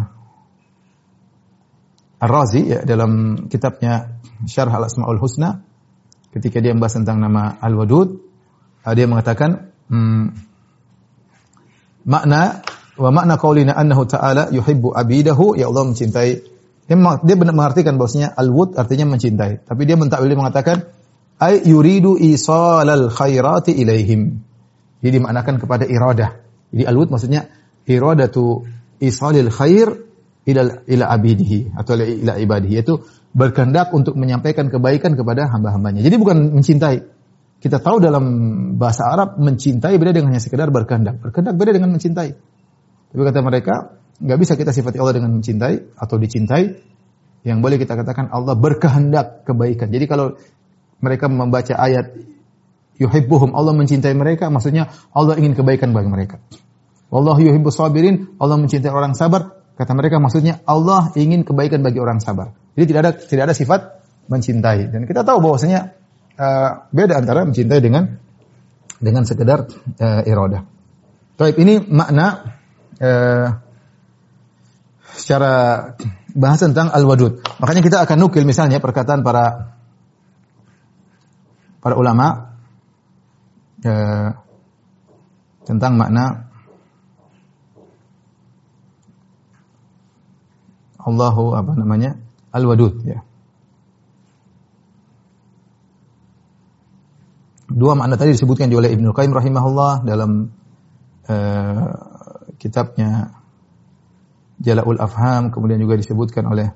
Ar-Razi 2.23 2.61
ya, 2.71 2.79
dalam 2.87 3.45
kitabnya 3.51 4.23
Syarh 4.47 4.71
Al-Asmaul 4.71 5.19
Husna 5.19 5.59
ketika 6.31 6.63
dia 6.63 6.71
membahas 6.71 7.03
tentang 7.03 7.19
nama 7.19 7.59
Al-Wadud 7.59 8.09
uh, 8.87 8.93
dia 8.95 9.05
mengatakan 9.05 9.75
hmm, 9.91 10.23
makna 12.07 12.63
wa 12.95 13.09
makna 13.09 13.35
qaulina 13.39 13.73
annahu 13.75 14.05
ta'ala 14.05 14.53
yuhibbu 14.53 14.93
abidahu 14.93 15.57
ya 15.57 15.67
Allah 15.69 15.83
mencintai. 15.89 16.31
Dia, 16.83 16.95
dia 16.99 17.35
benar 17.39 17.55
mengartikan 17.55 17.95
bahwasanya 17.95 18.35
al-wud 18.35 18.75
artinya 18.75 19.15
mencintai. 19.15 19.63
Tapi 19.63 19.81
dia 19.87 19.95
mentakwil 19.95 20.27
dia 20.27 20.39
mengatakan 20.39 20.77
ay 21.39 21.63
yuridu 21.63 22.19
isalal 22.19 23.07
khairati 23.07 23.71
ilaihim. 23.71 24.43
Jadi 24.99 25.11
dimaknakan 25.19 25.55
kepada 25.63 25.87
iradah. 25.87 26.43
Jadi 26.75 26.83
al-wud 26.83 27.09
maksudnya 27.11 27.47
iradatu 27.87 28.67
isalil 29.03 29.51
khair 29.51 29.91
ila 30.47 30.83
ila 30.87 31.05
abidihi 31.11 31.75
atau 31.75 31.99
ila 31.99 32.39
ibadihi 32.39 32.73
yaitu 32.79 33.03
berkehendak 33.33 33.89
untuk 33.91 34.15
menyampaikan 34.15 34.69
kebaikan 34.69 35.17
kepada 35.17 35.49
hamba-hambanya. 35.49 36.05
Jadi 36.05 36.15
bukan 36.21 36.53
mencintai. 36.53 36.97
Kita 37.63 37.79
tahu 37.79 38.03
dalam 38.03 38.25
bahasa 38.75 39.07
Arab 39.07 39.39
mencintai 39.39 39.95
beda 39.95 40.11
dengan 40.11 40.35
hanya 40.35 40.43
sekedar 40.43 40.67
berkehendak. 40.69 41.23
Berkehendak 41.23 41.55
beda 41.55 41.71
dengan 41.71 41.95
mencintai. 41.95 42.29
Tapi 43.13 43.21
kata 43.23 43.39
mereka, 43.39 43.95
nggak 44.19 44.37
bisa 44.37 44.53
kita 44.59 44.75
sifati 44.75 44.99
Allah 44.99 45.15
dengan 45.17 45.31
mencintai 45.39 45.95
atau 45.95 46.15
dicintai. 46.19 46.63
Yang 47.43 47.59
boleh 47.59 47.77
kita 47.79 47.95
katakan 47.95 48.31
Allah 48.31 48.55
berkehendak 48.55 49.47
kebaikan. 49.47 49.91
Jadi 49.91 50.05
kalau 50.07 50.35
mereka 51.03 51.27
membaca 51.27 51.75
ayat 51.75 52.15
yuhibbuhum 52.99 53.55
Allah 53.55 53.73
mencintai 53.75 54.15
mereka, 54.15 54.47
maksudnya 54.51 54.91
Allah 55.15 55.39
ingin 55.39 55.55
kebaikan 55.55 55.91
bagi 55.91 56.09
mereka. 56.11 56.39
Wallahu 57.13 57.45
yuhibbus 57.45 57.77
sabirin. 57.77 58.33
Allah 58.41 58.57
mencintai 58.57 58.89
orang 58.89 59.13
sabar. 59.13 59.61
Kata 59.77 59.93
mereka 59.93 60.17
maksudnya 60.17 60.65
Allah 60.65 61.13
ingin 61.13 61.45
kebaikan 61.45 61.85
bagi 61.85 62.01
orang 62.01 62.17
sabar. 62.17 62.57
Jadi 62.73 62.85
tidak 62.89 63.01
ada 63.05 63.11
tidak 63.21 63.43
ada 63.49 63.55
sifat 63.55 63.79
mencintai. 64.33 64.89
Dan 64.89 65.05
kita 65.05 65.21
tahu 65.21 65.37
bahwasanya 65.45 65.93
uh, 66.41 66.89
beda 66.89 67.21
antara 67.21 67.45
mencintai 67.45 67.79
dengan 67.85 68.17
dengan 68.97 69.29
sekedar 69.29 69.69
uh, 70.01 70.21
iradah. 70.25 70.65
Baik, 71.37 71.61
ini 71.61 71.81
makna 71.85 72.57
uh, 72.97 73.47
secara 75.13 75.53
bahas 76.33 76.59
tentang 76.61 76.89
al-wadud. 76.89 77.41
Makanya 77.61 77.81
kita 77.85 77.97
akan 78.09 78.17
nukil 78.25 78.45
misalnya 78.45 78.81
perkataan 78.81 79.21
para 79.21 79.77
para 81.77 81.93
ulama 81.93 82.57
uh, 83.85 84.29
tentang 85.65 85.93
makna 85.93 86.52
Allahu 91.03 91.53
apa 91.53 91.75
namanya? 91.75 92.15
Al-Wadud 92.53 93.03
ya. 93.03 93.19
Dua 97.73 97.97
makna 97.97 98.15
tadi 98.19 98.37
disebutkan 98.37 98.69
oleh 98.69 98.93
Ibnu 98.93 99.09
Qayyim 99.11 99.33
rahimahullah 99.33 100.05
dalam 100.05 100.53
uh, 101.25 101.89
kitabnya 102.61 103.33
Jala'ul 104.61 105.01
Afham 105.01 105.49
kemudian 105.49 105.81
juga 105.81 105.97
disebutkan 105.97 106.45
oleh 106.47 106.69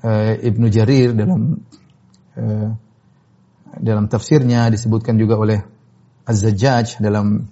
uh, 0.00 0.32
Ibnu 0.32 0.66
Jarir 0.72 1.12
dalam 1.12 1.60
uh, 2.40 2.68
dalam 3.76 4.08
tafsirnya 4.08 4.72
disebutkan 4.72 5.20
juga 5.20 5.36
oleh 5.36 5.60
Az-Zajjaj 6.24 7.04
dalam 7.04 7.44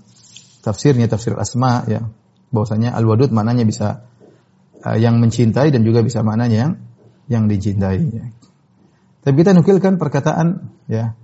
tafsirnya 0.65 1.07
tafsir 1.13 1.37
Asma 1.37 1.85
ya 1.87 2.09
bahwasanya 2.51 2.97
al-wadud 2.97 3.31
maknanya 3.37 3.69
bisa 3.69 4.07
yang 4.95 5.19
mencintai 5.19 5.75
dan 5.75 5.83
juga 5.83 6.07
bisa 6.07 6.23
maknanya 6.23 6.57
yang 6.57 6.73
yang 7.27 7.45
dicintai. 7.51 7.99
Ya. 8.07 8.25
Tapi 9.27 9.35
kita 9.43 9.51
nukilkan 9.59 9.99
perkataan 9.99 10.71
ya 10.87 11.19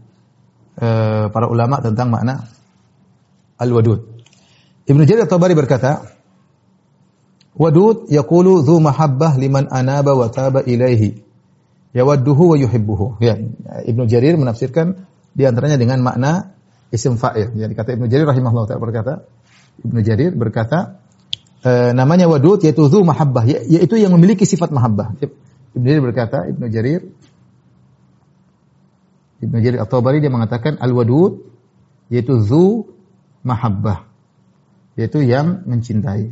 uh, 0.82 1.30
para 1.30 1.46
ulama 1.46 1.78
tentang 1.78 2.10
makna 2.10 2.50
al-wadud. 3.62 4.10
Ibnu 4.90 5.06
Jarir 5.06 5.30
Tabari 5.30 5.54
berkata, 5.54 6.02
Wadud 7.52 8.08
yaqulu 8.08 8.64
dhu 8.64 8.80
mahabbah 8.80 9.38
liman 9.38 9.70
anaba 9.70 10.16
wa 10.16 10.26
taba 10.32 10.64
ilaihi. 10.66 11.22
Yawadduhu 11.92 12.42
wa 12.42 12.56
yuhibbuhu. 12.56 13.20
Ya, 13.20 13.36
Ibnu 13.84 14.08
Jarir 14.08 14.40
menafsirkan 14.40 15.06
di 15.36 15.44
antaranya 15.44 15.76
dengan 15.76 16.00
makna 16.00 16.56
isim 16.88 17.20
fa'il. 17.20 17.52
Jadi 17.52 17.72
kata 17.76 17.92
Ibnu 17.94 18.08
Jarir 18.08 18.24
rahimahullah 18.24 18.64
taala 18.64 18.80
berkata, 18.80 19.28
Ibnu 19.84 20.00
Jarir 20.00 20.32
berkata, 20.32 21.01
e, 21.62 21.70
namanya 21.94 22.26
wadud 22.26 22.60
yaitu 22.60 22.90
dhu 22.90 23.06
mahabbah, 23.06 23.46
ya, 23.46 23.62
yaitu 23.64 23.96
yang 23.96 24.12
memiliki 24.12 24.44
sifat 24.44 24.74
mahabbah. 24.74 25.14
Ibnu 25.72 25.86
Jarir 25.86 26.02
berkata, 26.02 26.44
Ibnu 26.50 26.66
Jarir 26.68 27.02
Ibnu 29.42 29.58
Jarir 29.58 29.82
At-Tabari 29.82 30.22
dia 30.22 30.30
mengatakan 30.30 30.78
al-wadud 30.78 31.42
yaitu 32.12 32.38
dhu 32.38 32.92
mahabbah, 33.42 34.06
yaitu 34.94 35.24
yang 35.24 35.66
mencintai. 35.66 36.30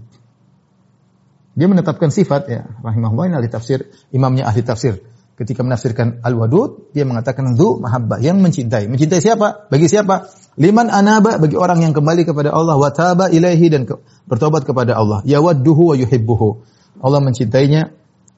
Dia 1.58 1.66
menetapkan 1.66 2.14
sifat 2.14 2.46
ya, 2.46 2.62
rahimahullah 2.80 3.34
ini 3.34 3.37
ahli 3.37 3.50
tafsir, 3.50 3.90
imamnya 4.14 4.46
ahli 4.46 4.62
tafsir. 4.62 5.02
Ketika 5.34 5.64
menafsirkan 5.64 6.20
al-wadud, 6.20 6.92
dia 6.92 7.08
mengatakan 7.08 7.56
dhu 7.56 7.80
mahabbah, 7.80 8.20
yang 8.20 8.44
mencintai. 8.44 8.92
Mencintai 8.92 9.25
siapa? 9.25 9.72
Bagi 9.72 9.88
siapa? 9.88 10.28
Liman 10.60 10.92
anaba 10.92 11.40
bagi 11.40 11.56
orang 11.56 11.80
yang 11.80 11.96
kembali 11.96 12.28
kepada 12.28 12.52
Allah 12.52 12.76
wa 12.76 12.92
taba 12.92 13.32
ilaihi 13.32 13.72
dan 13.72 13.88
bertobat 14.30 14.62
kepada 14.62 14.94
Allah. 14.94 15.26
Yawadduhu 15.26 15.90
wa 15.90 15.96
yuhibbuhu. 15.99 16.62
Allah 17.02 17.18
mencintainya 17.18 17.90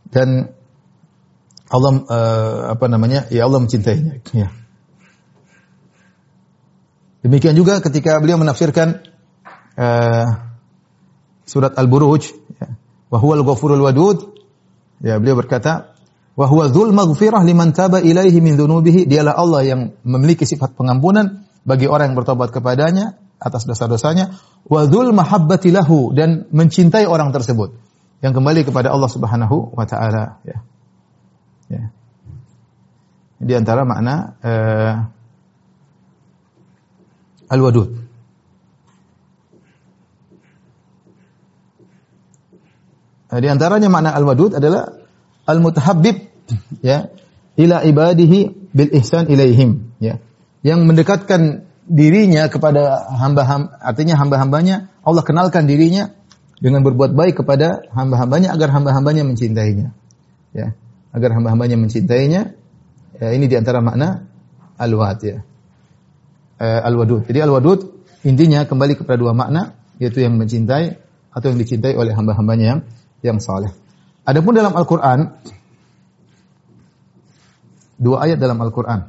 dan 0.09 0.57
Allah 1.69 1.93
uh, 2.09 2.59
apa 2.73 2.89
namanya? 2.89 3.29
Ya 3.29 3.45
Allah 3.45 3.61
mencintainya. 3.61 4.25
Ya. 4.33 4.49
Demikian 7.23 7.55
juga 7.55 7.79
ketika 7.85 8.19
beliau 8.19 8.41
menafsirkan 8.41 9.05
uh, 9.77 10.27
surat 11.45 11.77
Al-Buruj 11.77 12.33
ya. 12.57 12.81
Wa 13.13 13.21
huwal 13.21 13.45
ghafurul 13.45 13.85
wadud. 13.85 14.33
Ya, 15.03 15.19
beliau 15.19 15.35
berkata, 15.37 15.99
wa 16.39 16.47
huwa 16.47 16.71
dzul 16.71 16.95
maghfirah 16.95 17.43
liman 17.45 17.77
taba 17.77 18.01
ilaihi 18.01 18.41
min 18.41 18.57
dzunubihi. 18.57 19.05
Dialah 19.05 19.35
Allah 19.37 19.61
yang 19.67 19.81
memiliki 20.07 20.49
sifat 20.49 20.73
pengampunan 20.79 21.45
bagi 21.63 21.87
orang 21.87 22.13
yang 22.13 22.19
bertobat 22.19 22.51
kepadanya 22.51 23.22
atas 23.43 23.67
dosa-dosanya 23.67 24.39
wa 24.71 24.87
dzul 24.87 25.11
mahabbati 25.11 25.75
lahu 25.75 26.15
dan 26.15 26.47
mencintai 26.55 27.05
orang 27.11 27.35
tersebut 27.35 27.75
yang 28.23 28.31
kembali 28.31 28.63
kepada 28.63 28.95
Allah 28.95 29.11
Subhanahu 29.11 29.75
wa 29.75 29.83
taala 29.83 30.39
ya. 30.47 30.59
Ya. 31.67 31.85
Di 33.43 33.53
antara 33.59 33.83
makna 33.83 34.39
uh, 34.39 34.95
al-wadud. 37.51 37.91
Di 43.33 43.49
antaranya 43.49 43.89
makna 43.89 44.13
al-wadud 44.15 44.55
adalah 44.55 44.93
al-mutahabbib 45.49 46.17
ya 46.85 47.09
ila 47.59 47.83
ibadihi 47.83 48.71
bil 48.71 48.91
ihsan 49.01 49.27
ilaihim 49.29 49.97
ya 49.99 50.21
yang 50.63 50.85
mendekatkan 50.87 51.67
dirinya 51.93 52.49
kepada 52.49 53.05
hamba-hamba 53.13 53.77
artinya 53.85 54.17
hamba-hambanya 54.17 54.89
Allah 55.05 55.21
kenalkan 55.21 55.69
dirinya 55.69 56.09
dengan 56.57 56.81
berbuat 56.81 57.13
baik 57.13 57.45
kepada 57.45 57.85
hamba-hambanya 57.93 58.57
agar 58.57 58.73
hamba-hambanya 58.73 59.29
mencintainya 59.29 59.93
ya 60.57 60.73
agar 61.13 61.37
hamba-hambanya 61.37 61.77
mencintainya 61.77 62.57
ya, 63.21 63.29
ini 63.37 63.45
di 63.45 63.61
antara 63.61 63.85
makna 63.85 64.25
al-wad 64.81 65.21
ya 65.21 65.45
e, 66.57 66.67
al-wadud 66.67 67.29
jadi 67.29 67.45
al-wadud 67.45 67.93
intinya 68.25 68.65
kembali 68.65 68.97
kepada 68.97 69.21
dua 69.21 69.37
makna 69.37 69.77
yaitu 70.01 70.25
yang 70.25 70.41
mencintai 70.41 70.97
atau 71.33 71.47
yang 71.49 71.59
dicintai 71.59 71.97
oleh 71.97 72.13
hamba-hambanya 72.13 72.65
yang 72.65 72.81
yang 73.23 73.39
saleh. 73.41 73.73
Adapun 74.23 74.53
dalam 74.55 74.75
Al-Qur'an 74.77 75.39
dua 77.97 78.27
ayat 78.29 78.39
dalam 78.39 78.59
Al-Qur'an. 78.61 79.07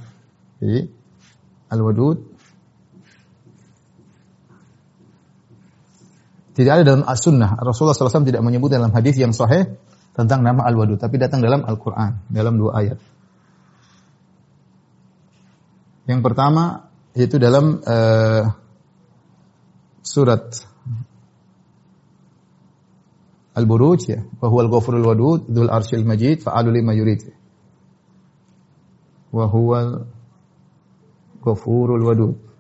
Jadi 0.62 0.80
Al-Wadud 1.74 2.33
tidak 6.54 6.72
ada 6.80 6.84
dalam 6.86 7.04
As-Sunnah. 7.06 7.58
Rasulullah 7.58 7.98
SAW 7.98 8.30
tidak 8.30 8.46
menyebut 8.46 8.70
dalam 8.70 8.94
hadis 8.94 9.18
yang 9.18 9.34
sahih 9.34 9.74
tentang 10.14 10.46
nama 10.46 10.62
Al-Wadud, 10.70 11.02
tapi 11.02 11.18
datang 11.18 11.42
dalam 11.42 11.66
Al-Qur'an 11.66 12.30
dalam 12.30 12.62
dua 12.62 12.78
ayat. 12.78 13.02
Yang 16.06 16.22
pertama 16.22 16.94
yaitu 17.18 17.42
dalam 17.42 17.82
uh, 17.82 18.44
surat 20.06 20.46
Al-Buruj 23.54 24.02
ya, 24.10 24.26
wa 24.42 24.50
huwal 24.50 24.70
ghafurul 24.70 25.06
wadud 25.06 25.46
dzul 25.46 25.70
arsyil 25.70 26.06
majid 26.06 26.42
fa'alu 26.42 26.74
lima 26.74 26.98
yurid. 26.98 27.30
Wa 29.30 29.46
huwal 29.46 30.10
ghafurul 31.42 32.02
wadud. 32.02 32.53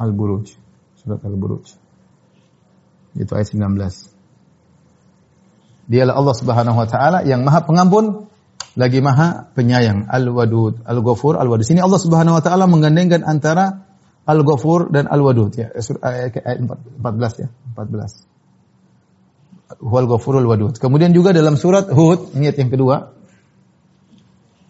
Al-Buruj, 0.00 0.56
surat 0.96 1.20
Al-Buruj. 1.20 1.76
Itu 3.20 3.32
ayat 3.36 3.52
19. 3.52 4.16
Dialah 5.90 6.14
Allah 6.16 6.34
Subhanahu 6.38 6.78
wa 6.78 6.86
taala 6.88 7.26
yang 7.26 7.44
Maha 7.44 7.66
Pengampun 7.66 8.30
lagi 8.78 9.02
Maha 9.02 9.50
Penyayang. 9.52 10.06
Al-Wadud, 10.08 10.86
Al-Ghafur, 10.86 11.36
Al-Wadud. 11.36 11.66
Sini 11.66 11.82
Allah 11.82 11.98
Subhanahu 12.00 12.38
wa 12.38 12.42
taala 12.42 12.64
menggandengkan 12.70 13.26
antara 13.26 13.90
Al-Ghafur 14.24 14.94
dan 14.94 15.10
Al-Wadud 15.10 15.50
ya. 15.58 15.74
Ayat 15.74 16.62
14 16.64 17.42
ya, 17.42 17.48
14. 17.76 18.30
Huwal 19.78 20.10
Ghafurul 20.10 20.46
Wadud. 20.50 20.74
Kemudian 20.82 21.14
juga 21.14 21.30
dalam 21.30 21.54
surat 21.54 21.86
Hud, 21.94 22.34
ayat 22.34 22.58
yang 22.58 22.74
kedua, 22.74 23.14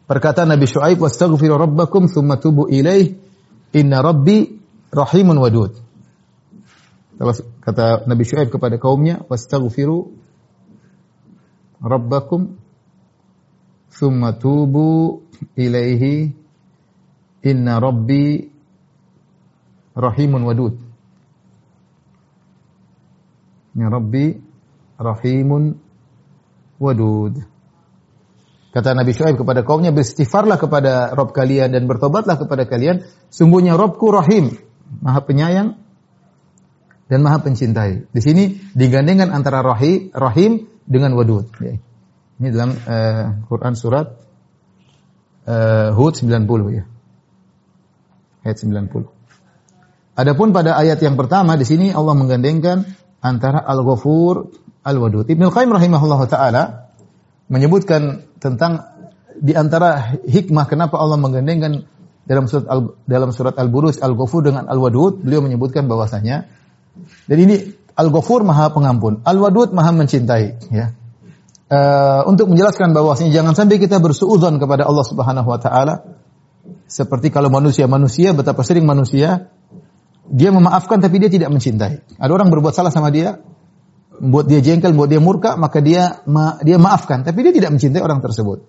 perkataan 0.04 0.52
Nabi 0.52 0.68
Syuaib, 0.68 1.00
"Wastaghfiru 1.00 1.56
rabbakum 1.56 2.04
tsumma 2.04 2.36
tubu 2.36 2.68
ilaih, 2.68 3.16
inna 3.72 4.04
rabbi 4.04 4.60
rahimun 4.90 5.38
wadud." 5.38 5.74
Kata 7.61 8.09
Nabi 8.09 8.24
Syuaib 8.24 8.48
kepada 8.50 8.81
kaumnya, 8.81 9.20
"Wastaghfiru 9.29 10.16
rabbakum 11.81 12.57
tsumma 13.90 14.37
tubu 14.37 15.24
ilaihi, 15.57 16.33
inna 17.44 17.81
rabbi 17.81 18.48
rahimun 19.96 20.42
wadud. 20.44 20.76
Ya 23.74 23.87
Rabbi 23.87 24.35
rahimun 24.98 25.79
wadud. 26.83 27.38
Kata 28.70 28.94
Nabi 28.94 29.11
Shu'aib 29.11 29.35
kepada 29.35 29.66
kaumnya, 29.66 29.90
beristighfarlah 29.90 30.55
kepada 30.55 31.11
Rob 31.14 31.35
kalian 31.35 31.74
dan 31.74 31.90
bertobatlah 31.90 32.38
kepada 32.38 32.70
kalian. 32.70 33.03
Sungguhnya 33.26 33.74
Robku 33.74 34.14
rahim. 34.14 34.69
Maha 34.98 35.22
penyayang 35.22 35.79
dan 37.07 37.18
Maha 37.22 37.42
pencintai. 37.42 38.11
Di 38.11 38.20
sini 38.22 38.59
digandengkan 38.74 39.31
antara 39.31 39.62
rahim, 39.62 40.11
rahim 40.11 40.66
dengan 40.83 41.14
wadud. 41.14 41.46
Ya. 41.62 41.79
Ini 42.40 42.48
dalam 42.50 42.74
uh, 42.74 43.46
Quran 43.46 43.74
surat 43.79 44.11
uh, 45.46 45.90
Hud 45.94 46.14
90 46.18 46.46
ya. 46.74 46.85
Ayat 48.42 48.57
90. 48.59 49.20
Adapun 50.16 50.50
pada 50.50 50.74
ayat 50.74 50.98
yang 51.00 51.14
pertama 51.14 51.55
di 51.55 51.64
sini 51.68 51.94
Allah 51.94 52.16
menggandengkan 52.16 52.85
antara 53.20 53.61
Al-Ghafur 53.62 54.50
Al-Wadud. 54.81 55.29
Ibnu 55.29 55.53
Qayyim 55.53 55.70
rahimahullah 55.70 56.20
taala 56.29 56.62
menyebutkan 57.53 58.24
tentang 58.40 58.85
di 59.37 59.53
antara 59.53 60.16
hikmah 60.24 60.64
kenapa 60.68 60.96
Allah 61.00 61.16
menggandengkan 61.16 61.88
dalam 62.30 62.46
surat 62.46 62.66
Al, 62.70 62.94
dalam 63.10 63.34
surat 63.34 63.58
Al-Buruj 63.58 63.98
Al-Ghafur 63.98 64.46
dengan 64.46 64.70
Al-Wadud, 64.70 65.26
beliau 65.26 65.42
menyebutkan 65.42 65.90
bahwasanya 65.90 66.46
dan 67.26 67.38
ini 67.42 67.74
Al-Ghafur 67.98 68.46
Maha 68.46 68.70
Pengampun, 68.70 69.26
Al-Wadud 69.26 69.74
Maha 69.74 69.90
mencintai, 69.90 70.70
ya. 70.70 70.94
Uh, 71.70 72.26
untuk 72.26 72.50
menjelaskan 72.50 72.90
bahwasanya 72.90 73.30
jangan 73.30 73.54
sampai 73.54 73.78
kita 73.78 74.02
bersuudzon 74.02 74.58
kepada 74.58 74.90
Allah 74.90 75.06
Subhanahu 75.06 75.46
wa 75.46 75.58
taala 75.62 76.02
seperti 76.90 77.30
kalau 77.30 77.46
manusia-manusia 77.46 78.34
betapa 78.34 78.66
sering 78.66 78.82
manusia 78.82 79.54
dia 80.26 80.50
memaafkan 80.50 80.98
tapi 80.98 81.22
dia 81.22 81.30
tidak 81.30 81.50
mencintai. 81.50 82.18
Ada 82.18 82.30
orang 82.30 82.50
berbuat 82.50 82.74
salah 82.74 82.90
sama 82.90 83.14
dia, 83.14 83.38
buat 84.18 84.50
dia 84.50 84.58
jengkel, 84.62 84.94
buat 84.94 85.10
dia 85.10 85.22
murka, 85.22 85.54
maka 85.54 85.78
dia 85.78 86.22
ma 86.26 86.58
dia 86.62 86.78
maafkan, 86.78 87.22
tapi 87.22 87.46
dia 87.46 87.54
tidak 87.54 87.70
mencintai 87.74 88.02
orang 88.02 88.18
tersebut. 88.18 88.66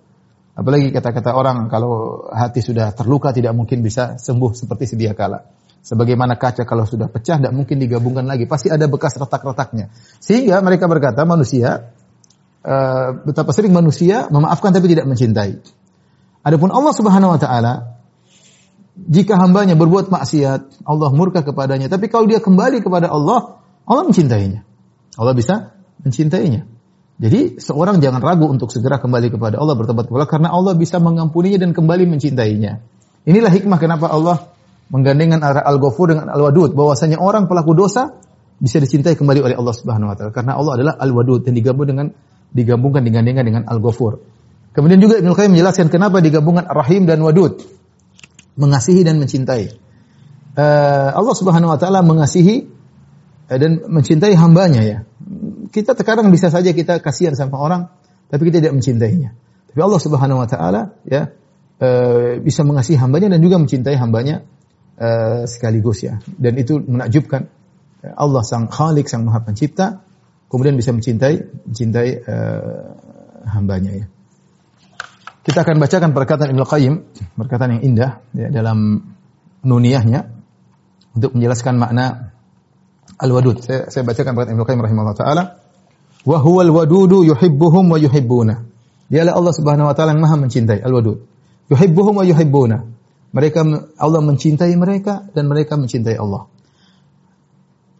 Apalagi 0.52 0.92
kata-kata 0.92 1.32
orang 1.32 1.72
kalau 1.72 2.28
hati 2.28 2.60
sudah 2.60 2.92
terluka 2.92 3.32
tidak 3.32 3.56
mungkin 3.56 3.80
bisa 3.80 4.20
sembuh 4.20 4.52
seperti 4.52 4.96
sedia 4.96 5.16
kala. 5.16 5.40
Sebagaimana 5.82 6.38
kaca 6.38 6.62
kalau 6.62 6.86
sudah 6.86 7.10
pecah 7.10 7.40
tidak 7.42 7.56
mungkin 7.56 7.80
digabungkan 7.80 8.22
lagi, 8.28 8.46
pasti 8.46 8.70
ada 8.70 8.86
bekas 8.86 9.18
retak-retaknya. 9.18 9.90
Sehingga 10.22 10.62
mereka 10.62 10.86
berkata 10.86 11.24
manusia 11.26 11.90
uh, 12.62 13.08
betapa 13.24 13.50
sering 13.50 13.72
manusia 13.74 14.28
memaafkan 14.28 14.70
tapi 14.70 14.92
tidak 14.92 15.08
mencintai. 15.08 15.58
Adapun 16.44 16.70
Allah 16.70 16.94
Subhanahu 16.94 17.34
wa 17.34 17.40
taala 17.40 17.92
jika 18.92 19.40
hambanya 19.40 19.72
berbuat 19.72 20.12
maksiat, 20.12 20.84
Allah 20.84 21.10
murka 21.16 21.40
kepadanya. 21.40 21.88
Tapi 21.88 22.12
kalau 22.12 22.28
dia 22.28 22.44
kembali 22.44 22.84
kepada 22.84 23.08
Allah, 23.08 23.64
Allah 23.88 24.04
mencintainya. 24.04 24.68
Allah 25.16 25.32
bisa 25.32 25.72
mencintainya. 26.04 26.68
Jadi 27.22 27.62
seorang 27.62 28.02
jangan 28.02 28.18
ragu 28.18 28.50
untuk 28.50 28.74
segera 28.74 28.98
kembali 28.98 29.30
kepada 29.30 29.62
Allah 29.62 29.78
bertobat 29.78 30.10
kepada 30.10 30.26
karena 30.26 30.50
Allah 30.50 30.74
bisa 30.74 30.98
mengampuninya 30.98 31.62
dan 31.62 31.70
kembali 31.70 32.10
mencintainya. 32.10 32.82
Inilah 33.22 33.46
hikmah 33.54 33.78
kenapa 33.78 34.10
Allah 34.10 34.50
menggandengkan 34.90 35.38
Al-Ghafur 35.38 36.10
dengan 36.10 36.26
Al-Wadud 36.34 36.74
bahwasanya 36.74 37.22
orang 37.22 37.46
pelaku 37.46 37.78
dosa 37.78 38.18
bisa 38.58 38.82
dicintai 38.82 39.14
kembali 39.14 39.38
oleh 39.38 39.54
Allah 39.54 39.70
Subhanahu 39.70 40.10
wa 40.10 40.16
taala 40.18 40.34
karena 40.34 40.58
Allah 40.58 40.72
adalah 40.74 40.94
Al-Wadud 40.98 41.46
dan 41.46 41.54
digabung 41.54 41.86
dengan 41.86 42.10
digabungkan 42.50 43.06
digandengkan 43.06 43.46
dengan 43.46 43.62
Al-Ghafur. 43.70 44.18
Kemudian 44.74 44.98
juga 44.98 45.22
Ibnu 45.22 45.30
Qayyim 45.30 45.54
menjelaskan 45.54 45.94
kenapa 45.94 46.18
digabungkan 46.18 46.66
Rahim 46.66 47.06
dan 47.06 47.22
Wadud 47.22 47.62
mengasihi 48.58 49.06
dan 49.06 49.22
mencintai. 49.22 49.70
Uh, 50.58 51.10
Allah 51.14 51.34
Subhanahu 51.38 51.70
wa 51.70 51.78
taala 51.78 52.02
mengasihi 52.02 52.66
dan 53.58 53.82
mencintai 53.88 54.36
hambanya 54.36 54.82
ya. 54.84 54.98
Kita 55.72 55.96
terkadang 55.96 56.28
bisa 56.28 56.52
saja 56.52 56.70
kita 56.70 57.00
kasihan 57.00 57.32
sama 57.32 57.58
orang 57.58 57.88
tapi 58.28 58.48
kita 58.48 58.64
tidak 58.64 58.74
mencintainya. 58.76 59.34
Tapi 59.72 59.80
Allah 59.80 60.00
Subhanahu 60.00 60.38
wa 60.44 60.48
taala 60.48 60.96
ya 61.08 61.32
uh, 61.80 62.38
bisa 62.40 62.62
mengasihi 62.64 63.00
hambanya 63.00 63.32
dan 63.32 63.40
juga 63.40 63.56
mencintai 63.60 63.96
hambanya 63.96 64.44
uh, 65.00 65.44
sekaligus 65.48 66.04
ya. 66.04 66.20
Dan 66.24 66.56
itu 66.60 66.80
menakjubkan. 66.80 67.48
Allah 68.02 68.42
sang 68.42 68.66
Khalik, 68.66 69.06
sang 69.06 69.22
Maha 69.22 69.46
Pencipta 69.46 70.02
kemudian 70.50 70.74
bisa 70.74 70.92
mencintai 70.92 71.64
mencintai 71.70 72.10
uh, 72.26 72.82
hambanya 73.48 73.92
ya. 73.94 74.06
Kita 75.42 75.66
akan 75.66 75.82
bacakan 75.82 76.10
perkataan 76.14 76.54
Ibnu 76.54 76.62
Qayyim, 76.62 76.94
perkataan 77.34 77.78
yang 77.78 77.82
indah 77.82 78.10
ya, 78.30 78.46
dalam 78.50 79.02
nuniyahnya 79.66 80.20
untuk 81.18 81.34
menjelaskan 81.34 81.78
makna 81.78 82.31
al-wadud. 83.22 83.62
Saya, 83.62 83.86
saya 83.88 84.02
bacakan 84.02 84.34
perkataan 84.34 84.58
Ibnu 84.58 84.66
Qayyim 84.66 84.82
rahimahullah 84.82 85.16
taala. 85.16 85.42
Wa 86.26 86.38
huwal 86.42 86.70
wadudu 86.74 87.22
yuhibbuhum 87.22 87.86
wa 87.86 87.98
yuhibbuna. 88.02 88.66
Dialah 89.06 89.38
Allah 89.38 89.54
Subhanahu 89.54 89.86
wa 89.86 89.94
taala 89.94 90.18
yang 90.18 90.22
Maha 90.26 90.36
mencintai, 90.42 90.82
al-wadud. 90.82 91.22
Yuhibbuhum 91.70 92.18
wa 92.18 92.24
yuhibbuna. 92.26 92.82
Mereka 93.32 93.60
Allah 93.96 94.20
mencintai 94.20 94.74
mereka 94.74 95.24
dan 95.30 95.46
mereka 95.46 95.78
mencintai 95.78 96.18
Allah. 96.18 96.50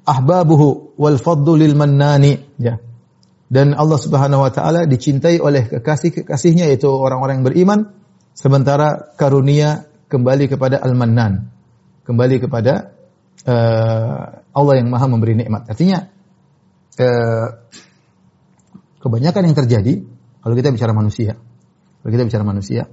Ahbabuhu 0.02 0.98
wal 0.98 1.16
fadlu 1.16 1.54
lil 1.54 1.78
mannani. 1.78 2.36
Ya 2.58 2.82
dan 3.52 3.76
Allah 3.76 4.00
Subhanahu 4.00 4.40
wa 4.40 4.48
taala 4.48 4.88
dicintai 4.88 5.36
oleh 5.36 5.68
kekasih-kekasihnya 5.68 6.72
yaitu 6.72 6.88
orang-orang 6.88 7.44
yang 7.44 7.46
beriman 7.52 7.80
sementara 8.32 9.12
karunia 9.20 9.84
kembali 10.08 10.48
kepada 10.48 10.80
Al-Mannan 10.80 11.52
kembali 12.08 12.40
kepada 12.40 12.96
uh, 13.46 14.22
Allah 14.52 14.74
yang 14.76 14.88
Maha 14.92 15.06
memberi 15.08 15.38
nikmat 15.38 15.68
artinya 15.70 16.08
uh, 16.98 17.48
kebanyakan 19.02 19.42
yang 19.50 19.56
terjadi 19.56 19.94
kalau 20.42 20.54
kita 20.54 20.70
bicara 20.74 20.92
manusia 20.94 21.38
kalau 22.02 22.10
kita 22.10 22.24
bicara 22.26 22.44
manusia 22.44 22.90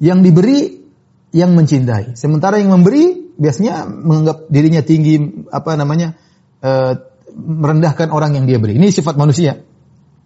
yang 0.00 0.20
diberi 0.20 0.84
yang 1.32 1.52
mencintai 1.56 2.16
sementara 2.16 2.60
yang 2.60 2.72
memberi 2.72 3.34
biasanya 3.36 3.84
menganggap 3.88 4.48
dirinya 4.48 4.80
tinggi 4.80 5.46
apa 5.52 5.76
namanya 5.76 6.16
uh, 6.64 6.92
merendahkan 7.36 8.08
orang 8.08 8.36
yang 8.36 8.48
dia 8.48 8.56
beri 8.56 8.80
ini 8.80 8.88
sifat 8.88 9.16
manusia 9.20 9.60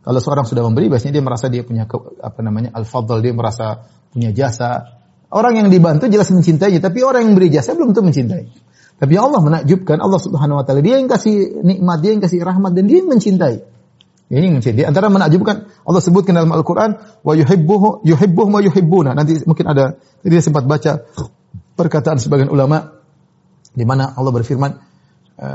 kalau 0.00 0.16
seorang 0.16 0.48
sudah 0.48 0.64
memberi, 0.64 0.88
biasanya 0.88 1.20
dia 1.20 1.24
merasa 1.24 1.46
dia 1.52 1.60
punya 1.60 1.84
apa 2.24 2.40
namanya 2.40 2.72
al-fadl, 2.72 3.20
dia 3.20 3.36
merasa 3.36 3.84
punya 4.08 4.32
jasa. 4.32 4.96
Orang 5.28 5.60
yang 5.60 5.68
dibantu 5.68 6.08
jelas 6.08 6.32
mencintainya, 6.32 6.80
tapi 6.80 7.04
orang 7.04 7.28
yang 7.28 7.34
beri 7.36 7.52
jasa 7.52 7.76
belum 7.76 7.92
tentu 7.92 8.08
mencintai. 8.08 8.44
Tapi 9.00 9.16
Allah 9.16 9.40
menakjubkan 9.40 9.96
Allah 9.96 10.20
Subhanahu 10.20 10.60
wa 10.60 10.64
taala, 10.68 10.84
dia 10.84 11.00
yang 11.00 11.08
kasih 11.08 11.64
nikmat, 11.64 12.04
dia 12.04 12.12
yang 12.12 12.20
kasih 12.20 12.44
rahmat 12.44 12.76
dan 12.76 12.84
dia 12.84 13.00
yang 13.00 13.08
mencintai. 13.08 13.64
Ini 14.30 14.46
mencintai. 14.46 14.84
Antara 14.84 15.08
menakjubkan 15.08 15.72
Allah 15.88 16.02
sebutkan 16.04 16.36
dalam 16.36 16.52
Al-Qur'an 16.52 17.00
wa 17.24 17.32
yuhibbuhu 17.32 18.04
yuhibbuhum 18.04 18.52
wa 18.52 18.62
yuhibbuna. 18.62 19.16
Nanti 19.16 19.40
mungkin 19.48 19.66
ada 19.66 19.98
dia 20.20 20.38
sempat 20.44 20.68
baca 20.68 21.02
perkataan 21.74 22.20
sebagian 22.20 22.52
ulama 22.52 23.00
di 23.72 23.88
mana 23.88 24.12
Allah 24.14 24.30
berfirman, 24.30 24.70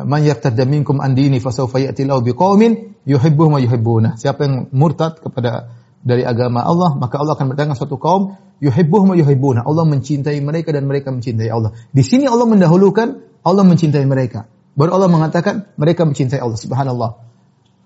"Man 0.09 0.21
yartadda 0.25 0.65
minkum 0.65 0.99
an 0.99 1.13
dini 1.13 1.37
fasawfa 1.39 1.85
ya'ti 1.85 2.03
lahu 2.03 2.25
biqaumin 2.25 2.97
yuhibbuhum 3.05 3.55
wa 3.55 3.61
yuhibbuna. 3.61 4.17
Siapa 4.17 4.43
yang 4.43 4.55
murtad 4.73 5.21
kepada 5.21 5.71
dari 6.01 6.25
agama 6.25 6.65
Allah, 6.65 6.97
maka 6.97 7.21
Allah 7.21 7.37
akan 7.37 7.53
berdatang 7.53 7.77
suatu 7.77 7.95
kaum 8.01 8.35
yuhibbuhum 8.59 9.13
wa 9.13 9.17
yuhibbuna. 9.17 9.63
Allah 9.63 9.85
mencintai 9.87 10.41
mereka 10.41 10.73
dan 10.73 10.89
mereka 10.89 11.13
mencintai 11.13 11.47
Allah. 11.47 11.71
Di 11.93 12.03
sini 12.03 12.27
Allah 12.27 12.49
mendahulukan 12.49 13.34
Allah 13.45 13.63
mencintai 13.63 14.03
mereka. 14.09 14.49
Baru 14.75 14.97
Allah 14.97 15.07
mengatakan 15.07 15.69
mereka 15.77 16.03
mencintai 16.03 16.41
Allah. 16.41 16.57
Subhanallah. 16.57 17.11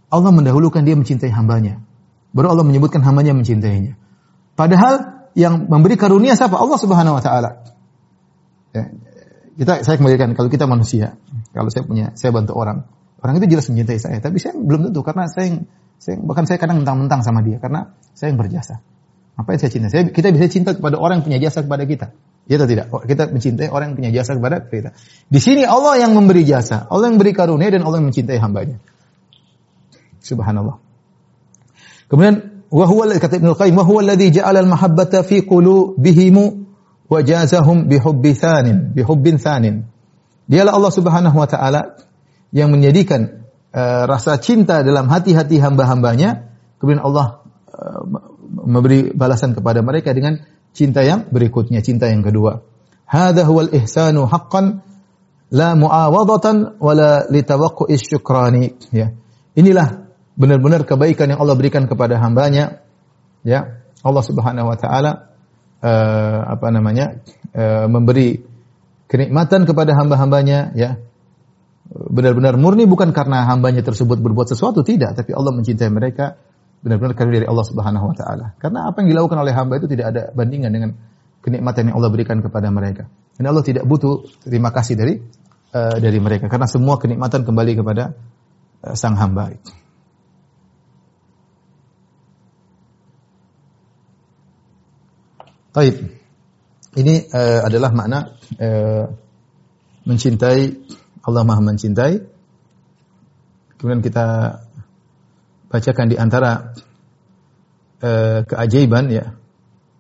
Allah 0.10 0.32
mendahulukan 0.34 0.82
dia 0.82 0.96
mencintai 0.96 1.30
hambanya. 1.30 1.84
Baru 2.32 2.56
Allah 2.56 2.66
menyebutkan 2.66 3.04
hambanya 3.04 3.36
mencintainya. 3.36 4.00
Padahal 4.56 5.28
yang 5.38 5.70
memberi 5.70 6.00
karunia 6.00 6.34
siapa? 6.34 6.58
Allah 6.58 6.80
Subhanahu 6.80 7.20
wa 7.20 7.24
taala. 7.24 7.62
Ya, 8.74 8.90
kita 9.60 9.86
saya 9.86 10.00
kembalikan 10.00 10.34
kalau 10.34 10.50
kita 10.50 10.66
manusia, 10.66 11.20
kalau 11.54 11.70
saya 11.70 11.84
punya 11.86 12.16
saya 12.18 12.34
bantu 12.34 12.58
orang, 12.58 12.86
Orang 13.20 13.36
itu 13.36 13.52
jelas 13.52 13.68
mencintai 13.68 14.00
saya, 14.00 14.18
tapi 14.24 14.40
saya 14.40 14.56
belum 14.56 14.90
tentu 14.90 15.04
karena 15.04 15.28
saya, 15.28 15.60
saya 16.00 16.16
bahkan 16.24 16.48
saya 16.48 16.56
kadang 16.56 16.84
mentang-mentang 16.84 17.20
sama 17.20 17.44
dia 17.44 17.60
karena 17.60 17.92
saya 18.16 18.32
yang 18.32 18.40
berjasa. 18.40 18.80
Apa 19.40 19.56
yang 19.56 19.60
saya 19.64 19.72
cinta? 19.72 19.88
Saya, 19.88 20.04
kita 20.12 20.36
bisa 20.36 20.52
cinta 20.52 20.76
kepada 20.76 21.00
orang 21.00 21.24
yang 21.24 21.26
punya 21.32 21.40
jasa 21.40 21.64
kepada 21.64 21.88
kita. 21.88 22.12
Ya 22.52 22.60
atau 22.60 22.68
tidak? 22.68 22.92
Kita 22.92 23.32
mencintai 23.32 23.72
orang 23.72 23.94
yang 23.94 23.98
punya 24.04 24.12
jasa 24.20 24.36
kepada 24.36 24.68
kita. 24.68 24.92
Di 25.32 25.40
sini 25.40 25.64
Allah 25.64 25.96
yang 26.02 26.12
memberi 26.12 26.44
jasa, 26.44 26.92
Allah 26.92 27.08
yang 27.08 27.22
beri 27.22 27.32
karunia 27.32 27.72
dan 27.72 27.88
Allah 27.88 28.04
yang 28.04 28.12
mencintai 28.12 28.36
hambanya. 28.36 28.84
Subhanallah. 30.20 30.82
Kemudian 32.12 32.66
wa 32.68 32.86
huwa 32.90 33.16
kata 33.16 33.40
Ibnu 33.40 33.56
Qayyim 33.56 33.76
wa 33.80 33.86
huwa 33.88 34.00
alladhi 34.04 34.34
ja'ala 34.34 34.60
al-mahabbata 34.60 35.24
fi 35.24 35.46
qulubihim 35.46 36.36
wa 37.08 37.20
jazahum 37.24 37.88
bi 37.88 37.96
hubbi 37.96 38.36
thanin, 38.36 38.92
bi 38.92 39.08
hubbin 39.08 39.40
thanin. 39.40 39.88
Dialah 40.50 40.74
Allah 40.76 40.92
Subhanahu 40.92 41.38
wa 41.38 41.48
taala 41.48 41.96
yang 42.52 42.74
menjadikan 42.74 43.46
uh, 43.72 44.04
rasa 44.10 44.42
cinta 44.42 44.82
dalam 44.82 45.08
hati-hati 45.08 45.62
hamba-hambanya, 45.62 46.50
kemudian 46.82 47.06
Allah 47.06 47.46
uh, 47.70 48.19
memberi 48.70 49.10
balasan 49.10 49.58
kepada 49.58 49.82
mereka 49.82 50.14
dengan 50.14 50.46
cinta 50.72 51.02
yang 51.02 51.26
berikutnya, 51.34 51.82
cinta 51.82 52.06
yang 52.06 52.22
kedua. 52.22 52.62
Hadha 53.10 53.42
huwal 53.50 53.74
ihsanu 53.74 54.30
haqqan 54.30 54.86
la 55.50 55.74
muawadatan 55.74 56.78
wala 56.78 57.26
litawaqqu'is 57.26 58.06
syukrani 58.06 58.78
ya. 58.94 59.10
Inilah 59.58 60.06
benar-benar 60.38 60.86
kebaikan 60.86 61.34
yang 61.34 61.42
Allah 61.42 61.58
berikan 61.58 61.90
kepada 61.90 62.22
hambanya 62.22 62.86
ya. 63.42 63.82
Allah 64.06 64.24
Subhanahu 64.24 64.70
wa 64.70 64.78
taala 64.78 65.34
uh, 65.82 66.40
apa 66.54 66.68
namanya? 66.70 67.20
Uh, 67.50 67.90
memberi 67.90 68.46
kenikmatan 69.10 69.66
kepada 69.66 69.98
hamba-hambanya 69.98 70.70
ya 70.78 71.02
benar-benar 71.90 72.54
murni 72.62 72.86
bukan 72.86 73.10
karena 73.10 73.50
hambanya 73.50 73.82
tersebut 73.82 74.22
berbuat 74.22 74.54
sesuatu 74.54 74.86
tidak 74.86 75.18
tapi 75.18 75.34
Allah 75.34 75.50
mencintai 75.58 75.90
mereka 75.90 76.38
benar-benar 76.80 77.14
karena 77.16 77.44
dari 77.44 77.48
Allah 77.48 77.66
Subhanahu 77.68 78.06
wa 78.12 78.16
taala 78.16 78.46
karena 78.56 78.88
apa 78.88 79.04
yang 79.04 79.12
dilakukan 79.12 79.38
oleh 79.40 79.54
hamba 79.56 79.80
itu 79.80 79.88
tidak 79.92 80.06
ada 80.16 80.24
bandingan 80.32 80.72
dengan 80.72 80.90
kenikmatan 81.44 81.92
yang 81.92 81.96
Allah 82.00 82.12
berikan 82.12 82.40
kepada 82.40 82.72
mereka 82.72 83.08
dan 83.36 83.46
Allah 83.52 83.64
tidak 83.64 83.84
butuh 83.84 84.24
terima 84.48 84.72
kasih 84.72 84.96
dari 84.96 85.20
uh, 85.76 85.98
dari 86.00 86.20
mereka 86.24 86.48
karena 86.48 86.68
semua 86.68 86.96
kenikmatan 86.96 87.44
kembali 87.44 87.84
kepada 87.84 88.16
uh, 88.84 88.96
sang 88.96 89.20
hamba 89.20 89.52
Taib. 95.70 95.96
Ini 96.98 97.30
uh, 97.30 97.62
adalah 97.70 97.94
makna 97.94 98.34
uh, 98.58 99.06
mencintai 100.10 100.62
Allah 101.22 101.44
Maha 101.46 101.62
mencintai. 101.62 102.18
Kemudian 103.78 104.02
kita 104.02 104.60
bacakan 105.70 106.06
di 106.10 106.18
antara 106.18 106.74
uh, 108.02 108.42
keajaiban 108.44 109.06
ya 109.14 109.38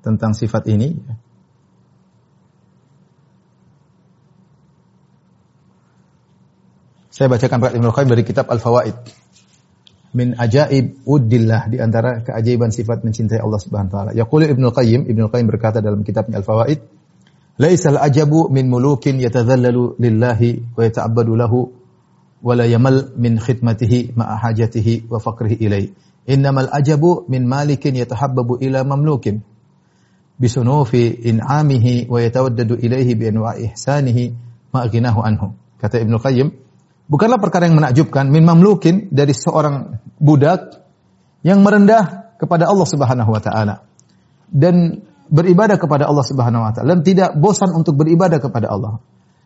tentang 0.01 0.33
sifat 0.33 0.65
ini. 0.67 0.97
Saya 7.09 7.27
bacakan 7.27 7.59
Pak 7.59 7.73
Ibnu 7.75 7.89
Qayyim 7.91 8.09
dari 8.09 8.23
kitab 8.23 8.47
Al-Fawaid 8.47 8.95
min 10.09 10.33
ajaib 10.33 11.05
uddillah 11.05 11.69
di 11.69 11.77
antara 11.77 12.25
keajaiban 12.25 12.73
sifat 12.73 13.05
mencintai 13.05 13.37
Allah 13.37 13.61
Subhanahu 13.61 13.89
wa 13.91 13.93
taala. 13.93 14.11
Yaqulu 14.17 14.49
Ibnu 14.49 14.67
Qayyim, 14.73 15.01
Ibnu 15.05 15.29
Qayyim 15.29 15.47
berkata 15.51 15.83
dalam 15.85 16.01
kitabnya 16.01 16.41
Al-Fawaid, 16.41 16.79
"Laisal 17.61 17.99
ajabu 17.99 18.49
min 18.49 18.71
mulukin 18.71 19.21
yatadhallalu 19.21 19.99
lillahi 20.01 20.73
wa 20.73 20.81
yata'abbadu 20.81 21.37
lahu 21.37 21.78
wa 22.39 22.55
la 22.55 22.65
yamal 22.65 23.11
min 23.19 23.35
khidmatihi 23.35 24.15
ma'a 24.15 24.39
hajatihi 24.39 25.11
wa 25.11 25.19
faqrihi 25.19 25.59
ilai. 25.59 25.91
Innamal 26.29 26.71
ajabu 26.71 27.25
min 27.27 27.47
malikin 27.49 27.97
yatahabbabu 27.97 28.61
ila 28.63 28.85
mamlukin 28.85 29.43
bisunufi 30.39 31.19
in'amihi 31.25 32.07
wa 32.07 32.23
yatawaddadu 32.23 32.79
ilaihi 32.79 33.11
bi 33.17 33.27
anwa'i 33.27 33.73
ihsanihi 33.73 34.23
ghinahu 34.71 35.19
anhu." 35.19 35.57
Kata 35.79 35.99
Ibnu 35.99 36.15
Qayyim, 36.19 36.47
bukanlah 37.11 37.39
perkara 37.39 37.67
yang 37.67 37.75
menakjubkan 37.79 38.31
min 38.31 38.47
mamlukin 38.47 39.11
dari 39.11 39.35
seorang 39.35 39.99
budak 40.19 40.79
yang 41.43 41.63
merendah 41.63 42.35
kepada 42.39 42.67
Allah 42.67 42.87
Subhanahu 42.87 43.31
wa 43.31 43.41
taala 43.43 43.83
dan 44.47 45.03
beribadah 45.27 45.75
kepada 45.75 46.07
Allah 46.07 46.23
Subhanahu 46.23 46.63
wa 46.67 46.71
taala 46.71 46.99
dan 46.99 47.03
tidak 47.03 47.35
bosan 47.35 47.71
untuk 47.75 47.99
beribadah 47.99 48.39
kepada 48.39 48.71
Allah. 48.71 49.03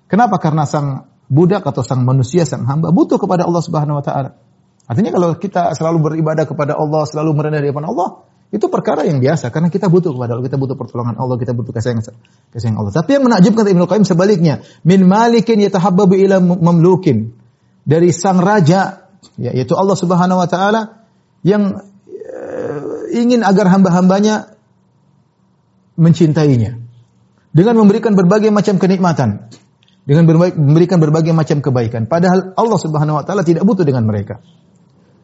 Kenapa? 0.09 0.37
Karena 0.37 0.69
sang 0.69 1.09
budak 1.31 1.63
atau 1.63 1.83
sang 1.83 2.03
manusia, 2.03 2.43
sang 2.43 2.67
hamba 2.67 2.91
butuh 2.91 3.19
kepada 3.19 3.47
Allah 3.47 3.61
Subhanahu 3.63 3.99
wa 3.99 4.03
taala. 4.03 4.29
Artinya 4.83 5.11
kalau 5.15 5.35
kita 5.39 5.71
selalu 5.75 6.11
beribadah 6.11 6.43
kepada 6.43 6.75
Allah, 6.75 7.07
selalu 7.07 7.31
merendah 7.35 7.63
di 7.63 7.71
depan 7.71 7.87
Allah, 7.87 8.27
itu 8.53 8.69
perkara 8.69 9.07
yang 9.07 9.17
biasa 9.23 9.49
karena 9.49 9.71
kita 9.71 9.89
butuh 9.89 10.13
kepada 10.13 10.37
Allah, 10.37 10.45
kita 10.45 10.59
butuh 10.59 10.77
pertolongan 10.77 11.15
Allah, 11.17 11.39
kita 11.39 11.55
butuh 11.55 11.73
kasih 11.73 11.97
sayang 12.53 12.77
Allah. 12.77 12.93
Tapi 12.93 13.17
yang 13.17 13.23
menakjubkan 13.25 13.65
Ibnu 13.65 13.85
Qayyim 13.89 14.05
sebaliknya, 14.05 14.61
min 14.85 15.07
malikin 15.07 15.57
yatahabbabu 15.63 16.13
ila 16.19 16.37
mamlukin 16.43 17.33
dari 17.81 18.13
sang 18.13 18.37
raja 18.43 19.09
yaitu 19.39 19.73
Allah 19.73 19.97
Subhanahu 19.97 20.37
wa 20.37 20.47
taala 20.51 21.07
yang 21.41 21.79
uh, 21.79 23.03
ingin 23.09 23.41
agar 23.41 23.71
hamba-hambanya 23.71 24.53
mencintainya 25.97 26.77
dengan 27.53 27.77
memberikan 27.77 28.17
berbagai 28.17 28.49
macam 28.49 28.77
kenikmatan 28.81 29.49
dengan 30.03 30.27
memberikan 30.27 30.99
berbagai 30.99 31.31
macam 31.31 31.63
kebaikan 31.63 32.05
padahal 32.07 32.55
Allah 32.55 32.79
Subhanahu 32.79 33.19
wa 33.19 33.23
taala 33.23 33.47
tidak 33.47 33.63
butuh 33.63 33.87
dengan 33.87 34.03
mereka 34.03 34.43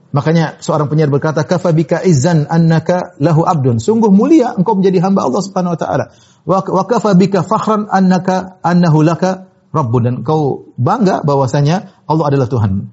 Makanya 0.10 0.58
seorang 0.58 0.90
penyair 0.90 1.14
berkata, 1.14 1.46
"Kafa 1.46 1.70
bika 1.70 2.02
izzan 2.02 2.50
annaka 2.50 3.14
lahu 3.22 3.46
abdun." 3.46 3.78
Sungguh 3.78 4.10
mulia 4.10 4.58
engkau 4.58 4.74
menjadi 4.74 5.06
hamba 5.06 5.30
Allah 5.30 5.42
Subhanahu 5.46 5.78
wa 5.78 5.80
taala. 5.80 6.06
Wa 6.50 6.84
kafa 6.90 7.14
bika 7.14 7.46
fakhran 7.46 7.86
annaka 7.86 8.58
annahu 8.66 9.06
laka 9.06 9.50
Rabbun 9.70 10.02
dan 10.02 10.16
kau 10.26 10.74
bangga 10.82 11.22
bahwasanya 11.22 11.94
Allah 12.10 12.26
adalah 12.26 12.50
Tuhan. 12.50 12.90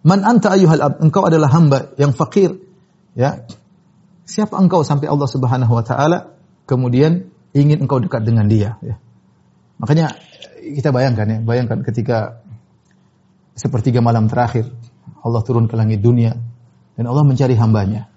Man 0.00 0.20
anta 0.24 0.56
ayyuhal 0.56 0.80
abd, 0.80 0.96
engkau 1.04 1.28
adalah 1.28 1.52
hamba 1.52 1.92
yang 2.00 2.16
fakir. 2.16 2.56
Ya. 3.12 3.44
Siapa 4.24 4.56
engkau 4.56 4.80
sampai 4.80 5.12
Allah 5.12 5.28
Subhanahu 5.28 5.68
wa 5.68 5.84
taala 5.84 6.32
kemudian 6.64 7.28
ingin 7.52 7.84
engkau 7.84 8.00
dekat 8.00 8.24
dengan 8.24 8.48
dia, 8.48 8.80
ya. 8.80 8.96
Makanya 9.76 10.16
kita 10.76 10.92
bayangkan 10.94 11.26
ya, 11.26 11.38
bayangkan 11.42 11.84
ketika 11.84 12.40
sepertiga 13.56 14.00
malam 14.00 14.28
terakhir 14.30 14.68
Allah 15.20 15.44
turun 15.44 15.68
ke 15.68 15.76
langit 15.76 16.00
dunia 16.00 16.36
dan 16.96 17.04
Allah 17.08 17.24
mencari 17.24 17.56
hambanya. 17.56 18.08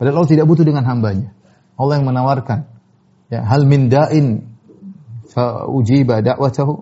Padahal 0.00 0.22
Allah 0.24 0.32
tidak 0.32 0.46
butuh 0.48 0.64
dengan 0.64 0.84
hambanya. 0.88 1.32
Allah 1.76 2.00
yang 2.00 2.06
menawarkan 2.08 2.68
ya 3.32 3.40
hal 3.48 3.64
min 3.64 3.88
da'in 3.88 4.44
fa 5.32 5.64
ujiba 5.64 6.20
da'watahu 6.20 6.72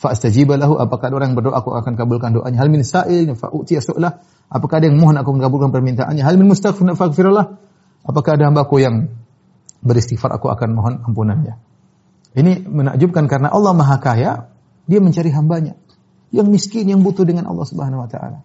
fa 0.00 0.16
astajiba 0.16 0.56
lahu 0.56 0.80
apakah 0.80 1.12
ada 1.12 1.14
orang 1.20 1.32
yang 1.32 1.38
berdoa 1.44 1.60
aku 1.60 1.76
akan 1.76 1.92
kabulkan 1.96 2.32
doanya 2.32 2.56
hal 2.56 2.72
min 2.72 2.80
sa'il 2.80 3.36
fa 3.36 3.52
utiya 3.52 3.84
su'lah 3.84 4.24
apakah 4.48 4.80
ada 4.80 4.88
yang 4.88 4.96
mohon 4.96 5.16
aku 5.20 5.36
kabulkan 5.36 5.68
permintaannya 5.72 6.24
hal 6.24 6.40
min 6.40 6.48
mustaghfir 6.48 6.88
faghfirullah 6.96 7.60
apakah 8.08 8.30
ada 8.40 8.48
hambaku 8.48 8.80
yang 8.80 9.12
beristighfar 9.84 10.32
aku 10.32 10.48
akan 10.48 10.68
mohon 10.72 10.94
ampunannya 11.04 11.60
ini 12.34 12.62
menakjubkan 12.66 13.30
karena 13.30 13.48
Allah 13.50 13.72
Maha 13.72 13.96
Kaya 14.02 14.50
dia 14.84 15.00
mencari 15.00 15.30
hambanya 15.30 15.78
yang 16.34 16.50
miskin 16.50 16.90
yang 16.90 17.00
butuh 17.00 17.22
dengan 17.22 17.46
Allah 17.46 17.66
Subhanahu 17.66 18.04
wa 18.04 18.08
taala 18.10 18.42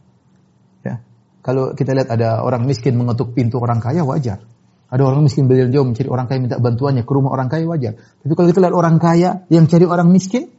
ya 0.85 1.01
kalau 1.41 1.73
kita 1.73 1.97
lihat 1.97 2.09
ada 2.13 2.45
orang 2.45 2.63
miskin 2.69 2.95
mengetuk 2.95 3.33
pintu 3.33 3.57
orang 3.57 3.81
kaya 3.81 4.05
wajar 4.05 4.45
ada 4.89 5.05
orang 5.05 5.21
miskin 5.21 5.45
berjalan 5.45 5.69
jauh 5.69 5.85
mencari 5.85 6.09
orang 6.09 6.25
kaya 6.25 6.39
minta 6.41 6.57
bantuannya 6.57 7.05
ke 7.05 7.11
rumah 7.13 7.29
orang 7.29 7.45
kaya 7.45 7.69
wajar. 7.69 7.93
Tapi 8.25 8.33
kalau 8.33 8.47
kita 8.49 8.59
lihat 8.65 8.73
orang 8.73 8.97
kaya 8.97 9.45
yang 9.53 9.69
cari 9.69 9.85
orang 9.85 10.09
miskin, 10.09 10.49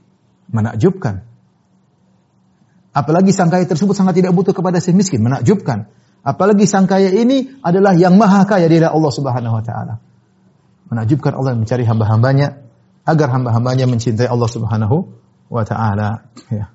menakjubkan. 0.54 1.26
Apalagi 2.94 3.34
sang 3.34 3.50
kaya 3.50 3.66
tersebut 3.66 3.94
sangat 3.94 4.22
tidak 4.22 4.30
butuh 4.30 4.54
kepada 4.54 4.78
si 4.78 4.94
miskin, 4.94 5.26
menakjubkan. 5.26 5.90
Apalagi 6.22 6.62
sang 6.70 6.86
kaya 6.86 7.10
ini 7.10 7.58
adalah 7.58 7.98
yang 7.98 8.14
maha 8.14 8.46
kaya 8.46 8.70
dari 8.70 8.86
Allah 8.86 9.10
Subhanahu 9.10 9.54
wa 9.58 9.64
taala. 9.66 9.98
Menakjubkan 10.94 11.34
Allah 11.34 11.58
mencari 11.58 11.82
hamba-hambanya 11.82 12.69
agar 13.04 13.28
hamba-hambanya 13.32 13.88
mencintai 13.88 14.28
Allah 14.28 14.50
Subhanahu 14.50 14.96
wa 15.50 15.64
taala. 15.66 16.30
Ya. 16.52 16.70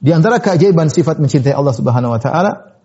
Di 0.00 0.10
antara 0.16 0.40
keajaiban 0.40 0.88
sifat 0.88 1.20
mencintai 1.20 1.52
Allah 1.52 1.74
Subhanahu 1.76 2.16
wa 2.16 2.20
taala 2.20 2.80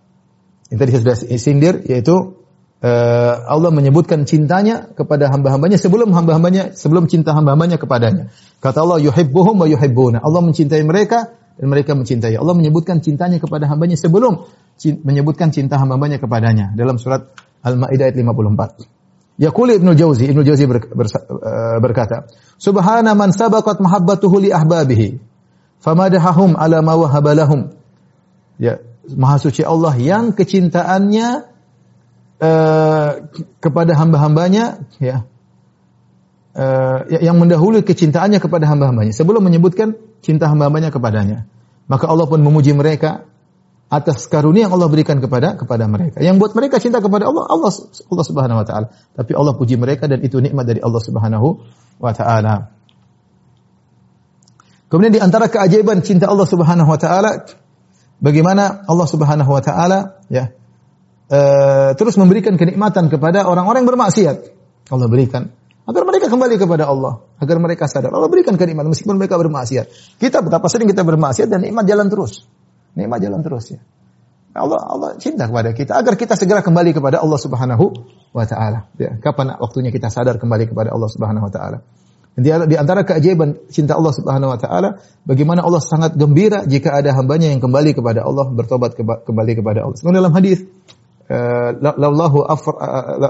yang 0.67 0.79
tadi 0.81 0.89
saya 0.97 1.01
sudah 1.05 1.17
sindir 1.37 1.75
yaitu 1.85 2.35
uh, 2.81 3.33
Allah 3.47 3.69
menyebutkan 3.71 4.25
cintanya 4.25 4.89
kepada 4.91 5.29
hamba-hambanya 5.29 5.77
sebelum 5.77 6.11
hamba-hambanya 6.11 6.73
sebelum 6.73 7.05
cinta 7.07 7.31
hamba-hambanya 7.37 7.77
kepadanya. 7.77 8.33
Kata 8.59 8.81
Allah 8.81 8.99
yuhibbuhum 8.99 9.61
wa 9.61 9.67
yuhibbuna. 9.69 10.19
Allah 10.25 10.41
mencintai 10.41 10.81
mereka 10.83 11.31
dan 11.55 11.67
mereka 11.71 11.95
mencintai. 11.95 12.35
Allah 12.35 12.57
menyebutkan 12.57 12.99
cintanya 12.99 13.39
kepada 13.39 13.69
hambanya 13.69 13.95
sebelum 13.95 14.43
menyebutkan 14.83 15.55
cinta 15.55 15.79
hamba-hambanya 15.79 16.19
kepadanya 16.19 16.75
dalam 16.75 16.99
surat 16.99 17.31
Al-Maidah 17.63 18.11
ayat 18.11 18.17
54. 18.19 18.94
Yaqul 19.35 19.75
Ibnu 19.75 19.91
Jauzi, 19.99 20.31
Ibnu 20.31 20.47
Jauzi 20.47 20.63
uh, 20.63 20.79
berkata, 21.83 22.31
"Subhana 22.55 23.11
man 23.19 23.35
sabaqat 23.35 23.83
mahabbatuhu 23.83 24.47
li 24.47 24.49
ahbabihi, 24.51 25.19
famadahahum 25.83 26.55
ala 26.55 26.79
ma 26.79 26.95
wahabalahum." 26.95 27.75
Ya, 28.55 28.79
Maha 29.11 29.37
suci 29.37 29.61
Allah 29.61 29.93
yang 29.99 30.33
kecintaannya 30.33 31.27
uh, 32.41 33.09
kepada 33.61 33.93
hamba-hambanya 33.93 34.87
ya 34.97 35.27
uh, 36.57 36.99
yang 37.11 37.37
mendahului 37.37 37.85
kecintaannya 37.85 38.41
kepada 38.41 38.65
hamba-hambanya 38.65 39.13
sebelum 39.13 39.45
menyebutkan 39.45 39.93
cinta 40.25 40.49
hamba-hambanya 40.49 40.89
kepadanya 40.89 41.45
maka 41.85 42.09
Allah 42.09 42.25
pun 42.25 42.41
memuji 42.41 42.73
mereka 42.73 43.29
atas 43.85 44.25
karunia 44.25 44.65
yang 44.65 44.73
Allah 44.73 44.89
berikan 44.89 45.21
kepada 45.21 45.55
kepada 45.55 45.85
mereka 45.85 46.19
yang 46.19 46.41
buat 46.41 46.57
mereka 46.57 46.81
cinta 46.81 46.99
kepada 46.99 47.29
Allah 47.29 47.45
Allah 47.45 47.71
Allah 48.09 48.25
Subhanahu 48.25 48.57
wa 48.61 48.65
taala 48.65 48.87
tapi 49.13 49.31
Allah 49.37 49.53
puji 49.53 49.77
mereka 49.77 50.09
dan 50.09 50.25
itu 50.25 50.41
nikmat 50.41 50.65
dari 50.65 50.81
Allah 50.81 51.01
Subhanahu 51.01 51.47
wa 52.01 52.11
taala 52.13 52.73
kemudian 54.89 55.13
di 55.13 55.21
antara 55.21 55.47
keajaiban 55.47 56.01
cinta 56.01 56.25
Allah 56.25 56.49
Subhanahu 56.49 56.89
wa 56.89 56.97
taala 56.97 57.45
bagaimana 58.17 58.83
Allah 58.89 59.07
Subhanahu 59.07 59.51
wa 59.53 59.61
taala 59.61 60.17
ya 60.33 60.49
uh, 61.29 61.91
terus 61.97 62.15
memberikan 62.19 62.53
kenikmatan 62.57 63.09
kepada 63.09 63.45
orang-orang 63.47 63.85
yang 63.85 63.91
bermaksiat. 63.95 64.37
Allah 64.93 65.07
berikan 65.09 65.49
agar 65.85 66.01
mereka 66.01 66.33
kembali 66.33 66.55
kepada 66.57 66.89
Allah, 66.89 67.21
agar 67.37 67.57
mereka 67.61 67.85
sadar. 67.85 68.09
Allah 68.13 68.29
berikan 68.29 68.57
kenikmatan 68.57 68.89
meskipun 68.89 69.21
mereka 69.21 69.37
bermaksiat. 69.37 70.17
Kita 70.17 70.41
betapa 70.41 70.65
sering 70.69 70.89
kita 70.89 71.05
bermaksiat 71.05 71.45
dan 71.49 71.61
nikmat 71.61 71.85
jalan 71.85 72.09
terus. 72.09 72.45
Nikmat 72.95 73.19
jalan 73.21 73.43
terus 73.43 73.75
ya. 73.75 73.79
Allah 74.55 74.79
Allah 74.79 75.09
cinta 75.19 75.51
kepada 75.51 75.75
kita 75.75 75.99
agar 75.99 76.15
kita 76.15 76.39
segera 76.39 76.63
kembali 76.63 76.95
kepada 76.95 77.19
Allah 77.19 77.35
Subhanahu 77.35 77.91
wa 78.31 78.45
taala. 78.47 78.87
Ya, 78.95 79.19
kapan 79.19 79.51
waktunya 79.59 79.91
kita 79.91 80.07
sadar 80.07 80.39
kembali 80.39 80.71
kepada 80.71 80.95
Allah 80.95 81.11
Subhanahu 81.11 81.43
wa 81.43 81.51
taala. 81.51 81.83
Di, 82.35 82.51
antara 82.51 83.03
keajaiban 83.07 83.67
cinta 83.71 83.95
Allah 83.99 84.11
Subhanahu 84.15 84.55
wa 84.55 84.59
taala 84.59 84.89
bagaimana 85.27 85.63
Allah 85.63 85.83
sangat 85.83 86.15
gembira 86.15 86.63
jika 86.67 86.95
ada 86.95 87.11
hambanya 87.15 87.51
yang 87.51 87.59
kembali 87.63 87.95
kepada 87.95 88.23
Allah, 88.23 88.47
bertobat 88.51 88.95
keba- 88.95 89.23
kembali 89.27 89.59
kepada 89.59 89.83
Allah. 89.87 89.95
Sebenarnya 89.99 90.19
dalam 90.23 90.35
hadis 90.35 90.59
eh, 91.27 91.69
la- 91.75 91.95
laulahu 91.99 92.47
eh, 92.47 92.59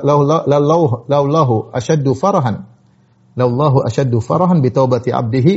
lau- 0.05 0.25
lau- 0.25 0.45
lau- 0.45 1.01
laulahu 1.09 1.55
ashaddu 1.73 2.13
farahan 2.13 2.69
laulahu 3.33 3.81
ashaddu 3.81 4.21
farahan 4.21 4.61
bi 4.61 4.69
taubati 4.69 5.09
'abdihi 5.13 5.53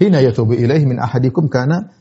hina 0.00 0.20
yatubu 0.20 0.56
ilaihi 0.56 0.84
min 0.88 1.00
ahadikum 1.00 1.48
kana 1.48 1.92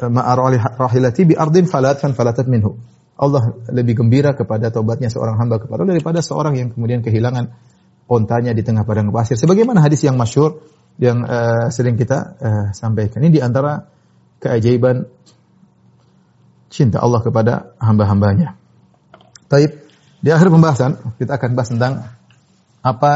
eh, 0.00 0.10
ma'a 0.10 0.32
rahilati 0.76 1.22
bi 1.24 1.34
falatan 1.66 2.12
falatat 2.12 2.46
minhu. 2.46 2.76
Allah 3.16 3.56
lebih 3.72 4.04
gembira 4.04 4.36
kepada 4.36 4.68
taubatnya 4.68 5.08
seorang 5.08 5.40
hamba 5.40 5.56
kepada 5.56 5.88
Allah 5.88 5.96
daripada 5.96 6.20
seorang 6.20 6.52
yang 6.60 6.68
kemudian 6.68 7.00
kehilangan 7.00 7.56
ontanya 8.06 8.52
di 8.52 8.60
tengah 8.60 8.84
padang 8.84 9.08
pasir. 9.08 9.40
Sebagaimana 9.40 9.80
hadis 9.80 10.04
yang 10.04 10.20
masyur 10.20 10.60
yang 11.00 11.24
uh, 11.24 11.72
sering 11.72 11.96
kita 11.96 12.18
uh, 12.36 12.66
sampaikan. 12.76 13.24
Ini 13.24 13.30
di 13.32 13.40
antara 13.40 13.88
keajaiban 14.40 15.08
cinta 16.68 17.00
Allah 17.00 17.20
kepada 17.24 17.72
hamba-hambanya. 17.80 18.56
Taib. 19.48 19.88
Di 20.16 20.32
akhir 20.32 20.48
pembahasan 20.48 21.16
kita 21.20 21.38
akan 21.38 21.50
bahas 21.54 21.70
tentang 21.70 21.92
apa 22.80 23.12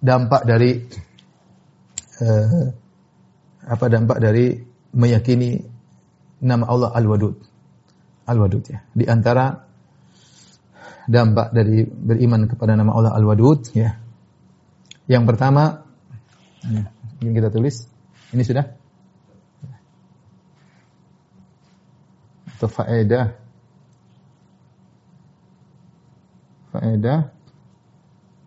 dampak 0.00 0.42
dari 0.48 0.80
uh, 2.24 2.66
apa 3.70 3.84
dampak 3.86 4.18
dari 4.18 4.56
meyakini 4.96 5.79
nama 6.40 6.64
Allah 6.66 6.90
Al-Wadud. 6.96 7.36
Al-Wadud 8.26 8.64
ya. 8.68 8.80
Di 8.92 9.04
antara 9.06 9.68
dampak 11.10 11.50
dari 11.50 11.84
beriman 11.84 12.46
kepada 12.48 12.76
nama 12.76 12.92
Allah 12.96 13.12
Al-Wadud 13.16 13.72
ya. 13.76 13.96
Yang 15.10 15.24
pertama 15.26 15.84
ya, 16.64 16.88
ingin 17.20 17.32
kita 17.36 17.50
tulis. 17.52 17.86
Ini 18.30 18.42
sudah? 18.46 18.64
Atau 22.56 22.68
faedah 22.68 23.34
faedah 26.70 27.34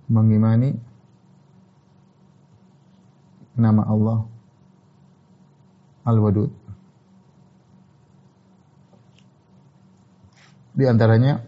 mengimani 0.07 0.79
nama 3.59 3.83
Allah 3.83 4.19
Al-Wadud. 6.07 6.62
Di 10.73 10.89
antaranya 10.89 11.41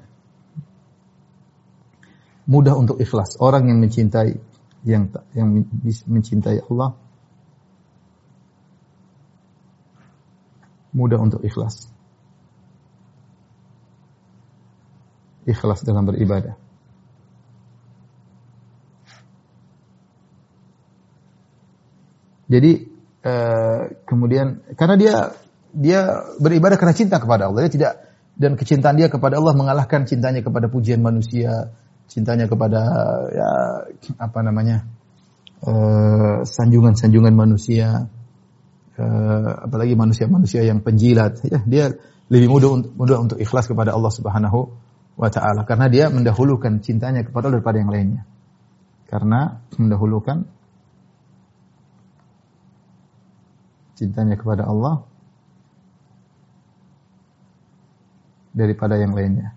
mudah 2.46 2.78
untuk 2.78 3.02
ikhlas. 3.02 3.42
Orang 3.42 3.66
yang 3.70 3.82
mencintai 3.82 4.38
yang 4.86 5.10
yang 5.34 5.66
mencintai 6.06 6.62
Allah 6.70 6.94
mudah 10.94 11.20
untuk 11.20 11.42
ikhlas. 11.42 11.90
Ikhlas 15.46 15.82
dalam 15.82 16.06
beribadah. 16.06 16.58
Jadi 22.46 22.72
eh, 23.26 23.82
kemudian 24.06 24.62
karena 24.78 24.96
dia 24.96 25.16
dia 25.74 26.02
beribadah 26.38 26.78
karena 26.78 26.94
cinta 26.94 27.18
kepada 27.18 27.50
Allah, 27.50 27.66
dia 27.66 27.74
tidak 27.74 27.94
dan 28.36 28.60
kecintaan 28.60 29.00
dia 29.00 29.08
kepada 29.08 29.40
Allah 29.40 29.56
mengalahkan 29.56 30.04
cintanya 30.04 30.44
kepada 30.44 30.68
pujian 30.68 31.00
manusia, 31.00 31.72
cintanya 32.12 32.52
kepada 32.52 32.82
ya 33.32 33.50
apa 34.20 34.40
namanya 34.44 34.84
sanjungan-sanjungan 36.44 37.34
uh, 37.34 37.40
manusia, 37.40 38.12
uh, 39.00 39.50
apalagi 39.66 39.96
manusia-manusia 39.96 40.68
yang 40.68 40.84
penjilat, 40.84 41.42
ya 41.48 41.64
dia 41.64 41.86
lebih 42.28 42.52
mudah 42.52 42.70
untuk, 42.76 42.92
mudah 42.94 43.18
untuk 43.24 43.38
ikhlas 43.40 43.72
kepada 43.72 43.96
Allah 43.96 44.12
Subhanahu 44.12 44.60
wa 45.16 45.30
taala 45.32 45.64
karena 45.64 45.88
dia 45.88 46.12
mendahulukan 46.12 46.84
cintanya 46.84 47.24
kepada 47.24 47.48
Allah 47.48 47.64
daripada 47.64 47.78
yang 47.80 47.92
lainnya. 47.92 48.24
Karena 49.06 49.64
mendahulukan 49.80 50.50
cintanya 53.96 54.36
kepada 54.36 54.68
Allah 54.68 55.08
daripada 58.56 58.96
yang 58.96 59.12
lainnya. 59.12 59.52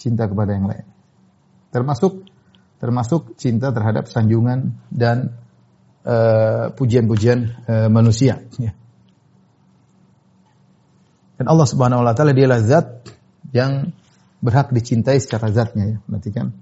Cinta 0.00 0.24
kepada 0.24 0.56
yang 0.56 0.66
lain. 0.66 0.88
Termasuk 1.68 2.24
termasuk 2.80 3.36
cinta 3.36 3.72
terhadap 3.72 4.08
sanjungan 4.08 4.76
dan 4.88 5.36
pujian-pujian 6.76 7.64
uh, 7.64 7.88
uh, 7.88 7.88
manusia. 7.88 8.44
Ya. 8.60 8.76
Dan 11.40 11.46
Allah 11.48 11.66
Subhanahu 11.66 12.04
Wa 12.04 12.14
Taala 12.14 12.36
dialah 12.36 12.60
Zat 12.60 13.08
yang 13.56 13.96
berhak 14.44 14.70
dicintai 14.70 15.16
secara 15.16 15.48
zatnya. 15.48 15.96
Ya. 15.96 15.98
Berarti 16.04 16.30
kan? 16.30 16.52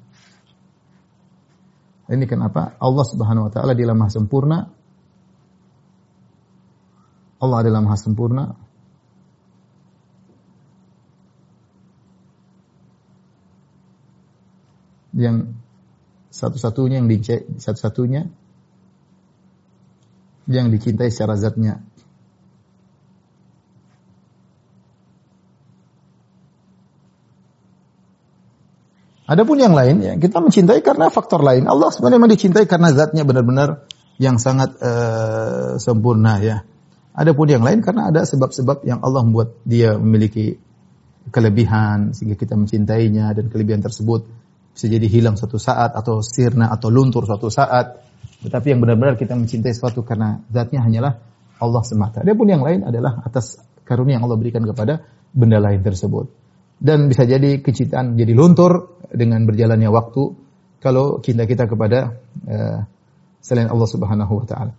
Ini 2.06 2.24
kenapa 2.30 2.78
Allah 2.78 3.04
Subhanahu 3.04 3.50
Wa 3.50 3.52
Taala 3.52 3.74
dialah 3.74 3.98
maha 3.98 4.12
sempurna. 4.14 4.58
Allah 7.42 7.58
adalah 7.58 7.82
maha 7.82 7.98
sempurna. 7.98 8.54
Yang 15.12 15.56
satu-satunya 16.32 17.04
yang 17.04 17.08
dicintai, 17.12 17.60
satu-satunya 17.60 18.22
yang 20.48 20.72
dicintai 20.72 21.12
secara 21.12 21.36
zatnya. 21.36 21.84
Adapun 29.22 29.56
yang 29.56 29.72
lain 29.72 30.02
ya 30.02 30.12
kita 30.18 30.44
mencintai 30.44 30.84
karena 30.84 31.08
faktor 31.08 31.40
lain. 31.40 31.64
Allah 31.64 31.88
sebenarnya 31.88 32.18
memang 32.20 32.32
dicintai 32.36 32.66
karena 32.68 32.92
zatnya 32.92 33.24
benar-benar 33.24 33.88
yang 34.20 34.36
sangat 34.36 34.76
uh, 34.82 35.80
sempurna 35.80 36.36
ya. 36.42 36.66
Adapun 37.16 37.48
yang 37.48 37.64
lain 37.64 37.80
karena 37.84 38.08
ada 38.12 38.24
sebab-sebab 38.24 38.84
yang 38.84 39.00
Allah 39.00 39.24
membuat 39.24 39.56
dia 39.64 39.96
memiliki 39.96 40.56
kelebihan 41.32 42.12
sehingga 42.12 42.34
kita 42.36 42.58
mencintainya 42.58 43.30
dan 43.32 43.46
kelebihan 43.48 43.80
tersebut 43.80 44.41
bisa 44.72 44.86
jadi 44.88 45.06
hilang 45.06 45.36
suatu 45.36 45.60
saat 45.60 45.92
atau 45.92 46.24
sirna 46.24 46.72
atau 46.72 46.88
luntur 46.88 47.28
suatu 47.28 47.52
saat. 47.52 48.00
Tetapi 48.42 48.74
yang 48.74 48.80
benar-benar 48.82 49.14
kita 49.14 49.38
mencintai 49.38 49.70
sesuatu 49.70 50.02
karena 50.02 50.42
zatnya 50.50 50.82
hanyalah 50.82 51.20
Allah 51.62 51.82
semata. 51.86 52.26
Adapun 52.26 52.50
yang 52.50 52.64
lain 52.64 52.82
adalah 52.82 53.22
atas 53.22 53.60
karunia 53.86 54.18
yang 54.18 54.26
Allah 54.26 54.38
berikan 54.40 54.66
kepada 54.66 55.06
benda 55.30 55.62
lain 55.62 55.84
tersebut. 55.84 56.26
Dan 56.82 57.06
bisa 57.06 57.22
jadi 57.22 57.62
kecintaan 57.62 58.18
jadi 58.18 58.34
luntur 58.34 58.98
dengan 59.06 59.46
berjalannya 59.46 59.86
waktu 59.86 60.22
kalau 60.82 61.22
cinta 61.22 61.46
kita 61.46 61.70
kepada 61.70 62.18
uh, 62.50 62.78
selain 63.38 63.70
Allah 63.70 63.88
Subhanahu 63.88 64.42
wa 64.42 64.46
taala. 64.48 64.74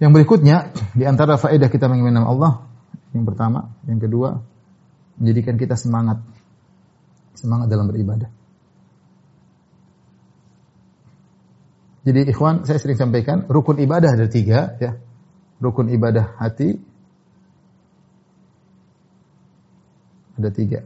Yang 0.00 0.10
berikutnya 0.16 0.72
di 0.96 1.04
antara 1.04 1.36
faedah 1.36 1.68
kita 1.68 1.86
mengenal 1.92 2.24
Allah 2.24 2.52
yang 3.12 3.28
pertama, 3.28 3.68
yang 3.84 4.00
kedua 4.00 4.40
menjadikan 5.20 5.54
kita 5.60 5.76
semangat 5.76 6.24
semangat 7.36 7.68
dalam 7.68 7.86
beribadah. 7.86 8.43
Jadi 12.04 12.28
ikhwan, 12.28 12.68
saya 12.68 12.76
sering 12.76 13.00
sampaikan, 13.00 13.48
rukun 13.48 13.80
ibadah 13.80 14.12
ada 14.12 14.28
tiga, 14.28 14.76
ya. 14.76 15.00
Rukun 15.56 15.88
ibadah 15.88 16.36
hati 16.36 16.76
ada 20.36 20.50
tiga. 20.52 20.84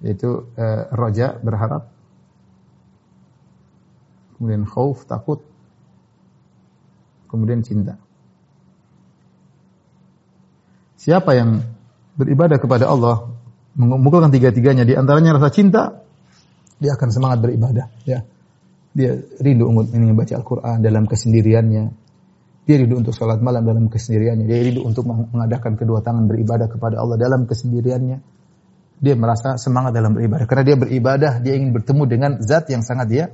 Yaitu 0.00 0.48
eh, 0.56 0.82
roja, 0.96 1.36
berharap. 1.36 1.92
Kemudian 4.36 4.64
khauf, 4.64 5.04
takut. 5.04 5.44
Kemudian 7.28 7.60
cinta. 7.60 8.00
Siapa 10.96 11.36
yang 11.36 11.60
beribadah 12.16 12.56
kepada 12.56 12.88
Allah, 12.88 13.28
mengumpulkan 13.76 14.32
tiga-tiganya, 14.32 14.88
di 14.88 14.96
antaranya 14.96 15.36
rasa 15.36 15.52
cinta, 15.52 16.00
dia 16.80 16.96
akan 16.96 17.08
semangat 17.12 17.44
beribadah. 17.44 17.92
Ya 18.08 18.24
dia 18.96 19.12
rindu 19.44 19.68
untuk 19.68 19.92
membaca 19.92 20.32
Al-Quran 20.40 20.80
dalam 20.80 21.04
kesendiriannya. 21.04 21.84
Dia 22.64 22.76
rindu 22.80 22.96
untuk 22.96 23.12
sholat 23.12 23.44
malam 23.44 23.60
dalam 23.68 23.92
kesendiriannya. 23.92 24.48
Dia 24.48 24.58
rindu 24.64 24.88
untuk 24.88 25.04
mengadakan 25.04 25.76
kedua 25.76 26.00
tangan 26.00 26.24
beribadah 26.24 26.72
kepada 26.72 26.96
Allah 26.96 27.20
dalam 27.20 27.44
kesendiriannya. 27.44 28.18
Dia 28.96 29.14
merasa 29.20 29.60
semangat 29.60 29.92
dalam 29.92 30.16
beribadah. 30.16 30.48
Karena 30.48 30.64
dia 30.64 30.76
beribadah, 30.80 31.32
dia 31.44 31.60
ingin 31.60 31.76
bertemu 31.76 32.02
dengan 32.08 32.30
zat 32.40 32.72
yang 32.72 32.80
sangat 32.80 33.06
dia 33.12 33.24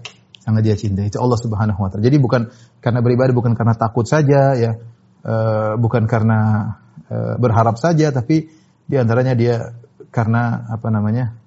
sangat 0.43 0.63
dia 0.67 0.75
cintai. 0.75 1.07
Itu 1.07 1.23
Allah 1.23 1.39
Subhanahu 1.39 1.79
wa 1.79 1.89
taala. 1.89 2.03
Jadi 2.03 2.19
bukan 2.19 2.51
karena 2.83 2.99
beribadah 2.99 3.31
bukan 3.31 3.55
karena 3.55 3.79
takut 3.79 4.11
saja 4.11 4.59
ya. 4.59 4.75
Uh, 5.23 5.79
bukan 5.79 6.11
karena 6.11 6.67
uh, 7.07 7.39
berharap 7.39 7.79
saja 7.79 8.11
tapi 8.11 8.51
di 8.83 8.99
antaranya 8.99 9.39
dia 9.39 9.71
karena 10.11 10.67
apa 10.67 10.91
namanya? 10.91 11.39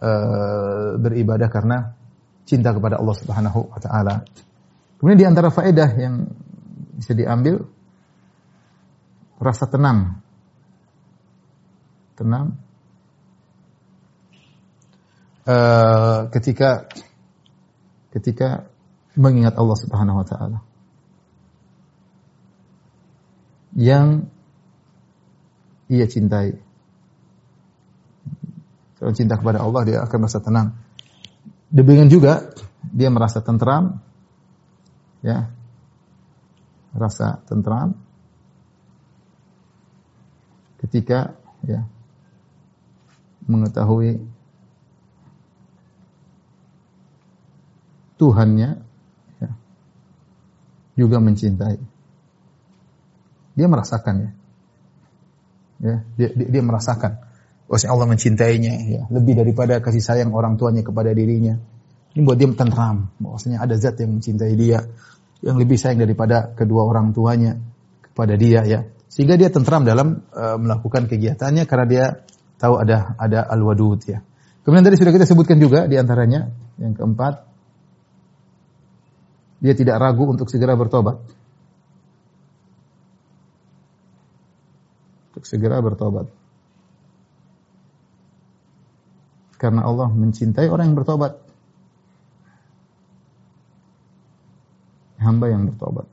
Uh, 0.00 0.96
beribadah 0.96 1.52
karena 1.52 1.99
cinta 2.50 2.74
kepada 2.74 2.98
Allah 2.98 3.14
Subhanahu 3.14 3.70
wa 3.70 3.78
taala. 3.78 4.26
Kemudian 4.98 5.18
di 5.22 5.26
antara 5.30 5.54
faedah 5.54 5.90
yang 5.94 6.26
bisa 6.98 7.14
diambil 7.14 7.62
rasa 9.38 9.70
tenang. 9.70 10.18
Tenang. 12.18 12.58
Uh, 15.46 16.28
ketika 16.34 16.90
ketika 18.10 18.66
mengingat 19.14 19.54
Allah 19.54 19.78
Subhanahu 19.78 20.20
wa 20.20 20.26
taala. 20.26 20.58
Yang 23.78 24.26
ia 25.86 26.06
cintai. 26.10 26.58
Kalau 28.98 29.16
cinta 29.16 29.38
kepada 29.38 29.62
Allah 29.62 29.82
dia 29.86 29.98
akan 30.02 30.18
merasa 30.18 30.42
tenang. 30.42 30.76
Demikian 31.70 32.10
juga 32.10 32.50
dia 32.82 33.06
merasa 33.14 33.38
tentram, 33.38 34.02
ya, 35.22 35.46
rasa 36.90 37.38
tentram 37.46 37.94
ketika 40.82 41.38
ya 41.62 41.86
mengetahui 43.46 44.18
Tuhannya 48.18 48.76
ya, 49.40 49.50
juga 50.98 51.22
mencintai. 51.24 51.80
Dia 53.56 53.66
merasakan 53.70 54.14
ya. 54.20 54.30
Ya, 55.80 55.96
dia, 56.20 56.28
dia, 56.36 56.48
dia 56.52 56.60
merasakan 56.60 57.29
bahwasanya 57.70 57.92
Allah 57.94 58.08
mencintainya 58.10 58.72
ya, 58.82 59.02
lebih 59.14 59.38
daripada 59.38 59.78
kasih 59.78 60.02
sayang 60.02 60.34
orang 60.34 60.58
tuanya 60.58 60.82
kepada 60.82 61.14
dirinya. 61.14 61.54
Ini 62.10 62.26
buat 62.26 62.34
dia 62.34 62.50
tentram, 62.50 63.14
bahwasanya 63.22 63.62
ada 63.62 63.78
zat 63.78 64.02
yang 64.02 64.18
mencintai 64.18 64.58
dia 64.58 64.82
yang 65.46 65.54
lebih 65.54 65.78
sayang 65.78 66.02
daripada 66.02 66.50
kedua 66.50 66.82
orang 66.82 67.14
tuanya 67.14 67.62
kepada 68.02 68.34
dia 68.34 68.66
ya. 68.66 68.90
Sehingga 69.06 69.38
dia 69.38 69.54
tentram 69.54 69.86
dalam 69.86 70.26
uh, 70.34 70.58
melakukan 70.58 71.06
kegiatannya 71.06 71.62
karena 71.70 71.86
dia 71.86 72.04
tahu 72.58 72.74
ada 72.82 73.14
ada 73.14 73.46
al-wadud 73.46 74.02
ya. 74.02 74.18
Kemudian 74.66 74.90
tadi 74.90 74.98
sudah 74.98 75.14
kita 75.14 75.26
sebutkan 75.30 75.62
juga 75.62 75.86
di 75.86 75.94
antaranya 75.94 76.50
yang 76.82 76.98
keempat 76.98 77.46
dia 79.62 79.78
tidak 79.78 80.02
ragu 80.02 80.26
untuk 80.26 80.50
segera 80.50 80.74
bertobat. 80.74 81.22
Untuk 85.30 85.46
segera 85.46 85.78
bertobat. 85.78 86.39
Karena 89.60 89.84
Allah 89.84 90.08
mencintai 90.08 90.72
orang 90.72 90.88
yang 90.88 90.96
bertobat. 90.96 91.36
Hamba 95.20 95.52
yang 95.52 95.68
bertobat. 95.68 96.08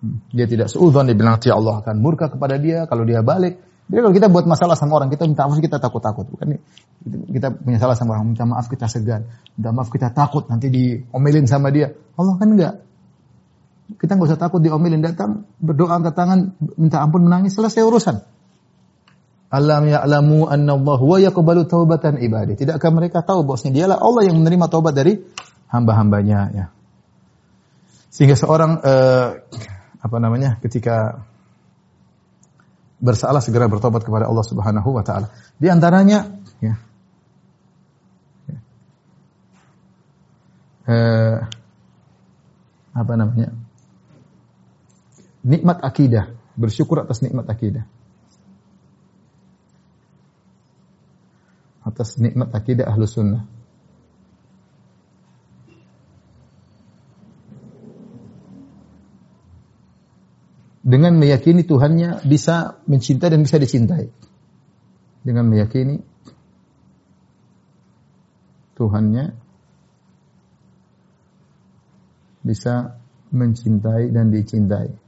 Hmm. 0.00 0.24
Dia 0.32 0.48
tidak 0.48 0.72
seudon 0.72 1.04
dibilang 1.04 1.36
ya 1.36 1.52
Allah 1.52 1.84
akan 1.84 2.00
murka 2.00 2.32
kepada 2.32 2.56
dia 2.56 2.88
kalau 2.88 3.04
dia 3.04 3.20
balik. 3.20 3.60
Jadi 3.84 4.00
kalau 4.00 4.14
kita 4.16 4.32
buat 4.32 4.48
masalah 4.48 4.80
sama 4.80 4.96
orang, 4.96 5.12
kita 5.12 5.28
minta 5.28 5.44
maaf 5.44 5.60
kita 5.60 5.76
takut-takut. 5.76 6.24
Bukan 6.24 6.56
kita 7.04 7.52
punya 7.52 7.76
salah 7.76 7.92
sama 7.92 8.16
orang, 8.16 8.32
minta 8.32 8.48
maaf 8.48 8.72
kita 8.72 8.88
segan. 8.88 9.28
Minta 9.60 9.76
maaf 9.76 9.92
kita 9.92 10.08
takut 10.16 10.48
nanti 10.48 10.72
diomelin 10.72 11.44
sama 11.44 11.68
dia. 11.68 11.92
Allah 12.16 12.40
kan 12.40 12.48
enggak. 12.48 12.80
Kita 14.00 14.16
nggak 14.16 14.32
usah 14.32 14.40
takut 14.40 14.64
diomelin, 14.64 15.04
datang 15.04 15.44
berdoa 15.60 16.00
angkat 16.00 16.16
tangan, 16.16 16.56
minta 16.80 17.04
ampun 17.04 17.28
menangis, 17.28 17.52
selesai 17.52 17.84
urusan. 17.84 18.33
Alam 19.54 19.86
ya'lamu 19.86 20.50
anna 20.50 20.74
Allah 20.74 20.98
wa 20.98 21.16
yaqbalu 21.22 21.62
taubatan 21.70 22.18
ibadi. 22.18 22.58
Tidakkah 22.58 22.90
mereka 22.90 23.22
tahu 23.22 23.46
bahwasanya 23.46 23.74
dialah 23.78 23.98
Allah 24.02 24.26
yang 24.26 24.42
menerima 24.42 24.66
taubat 24.66 24.98
dari 24.98 25.22
hamba-hambanya 25.70 26.38
ya. 26.50 26.66
Sehingga 28.10 28.34
seorang 28.34 28.82
uh, 28.82 29.28
apa 30.02 30.16
namanya 30.18 30.58
ketika 30.58 31.22
bersalah 32.98 33.38
segera 33.38 33.70
bertobat 33.70 34.02
kepada 34.02 34.26
Allah 34.26 34.42
Subhanahu 34.42 34.90
wa 34.90 35.06
taala. 35.06 35.30
Di 35.54 35.70
antaranya 35.70 36.34
ya. 36.58 36.74
Uh, 40.84 41.38
apa 42.90 43.12
namanya? 43.14 43.54
Nikmat 45.46 45.78
akidah, 45.78 46.34
bersyukur 46.58 47.06
atas 47.06 47.22
nikmat 47.22 47.46
akidah. 47.46 47.86
Atas 51.84 52.16
nikmat 52.16 52.48
akidah 52.50 52.88
ahlu 52.88 53.04
sunnah. 53.04 53.44
Dengan 60.84 61.16
meyakini 61.16 61.64
Tuhannya 61.64 62.28
bisa 62.28 62.76
mencintai 62.84 63.32
dan 63.32 63.40
bisa 63.40 63.56
dicintai. 63.56 64.12
Dengan 65.24 65.48
meyakini 65.48 65.96
Tuhannya 68.76 69.32
bisa 72.44 73.00
mencintai 73.32 74.12
dan 74.12 74.28
dicintai. 74.28 75.03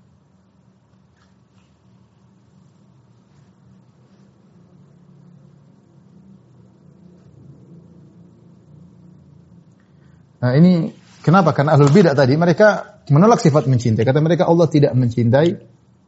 Nah 10.43 10.51
ini 10.57 10.93
kenapa? 11.25 11.57
Karena 11.57 11.77
ahlul 11.77 11.93
bidah 11.93 12.13
tadi 12.13 12.37
mereka 12.37 13.01
menolak 13.09 13.41
sifat 13.41 13.71
mencintai. 13.71 14.05
Kata 14.05 14.19
mereka 14.21 14.49
Allah 14.49 14.67
tidak 14.69 14.93
mencintai 14.93 15.49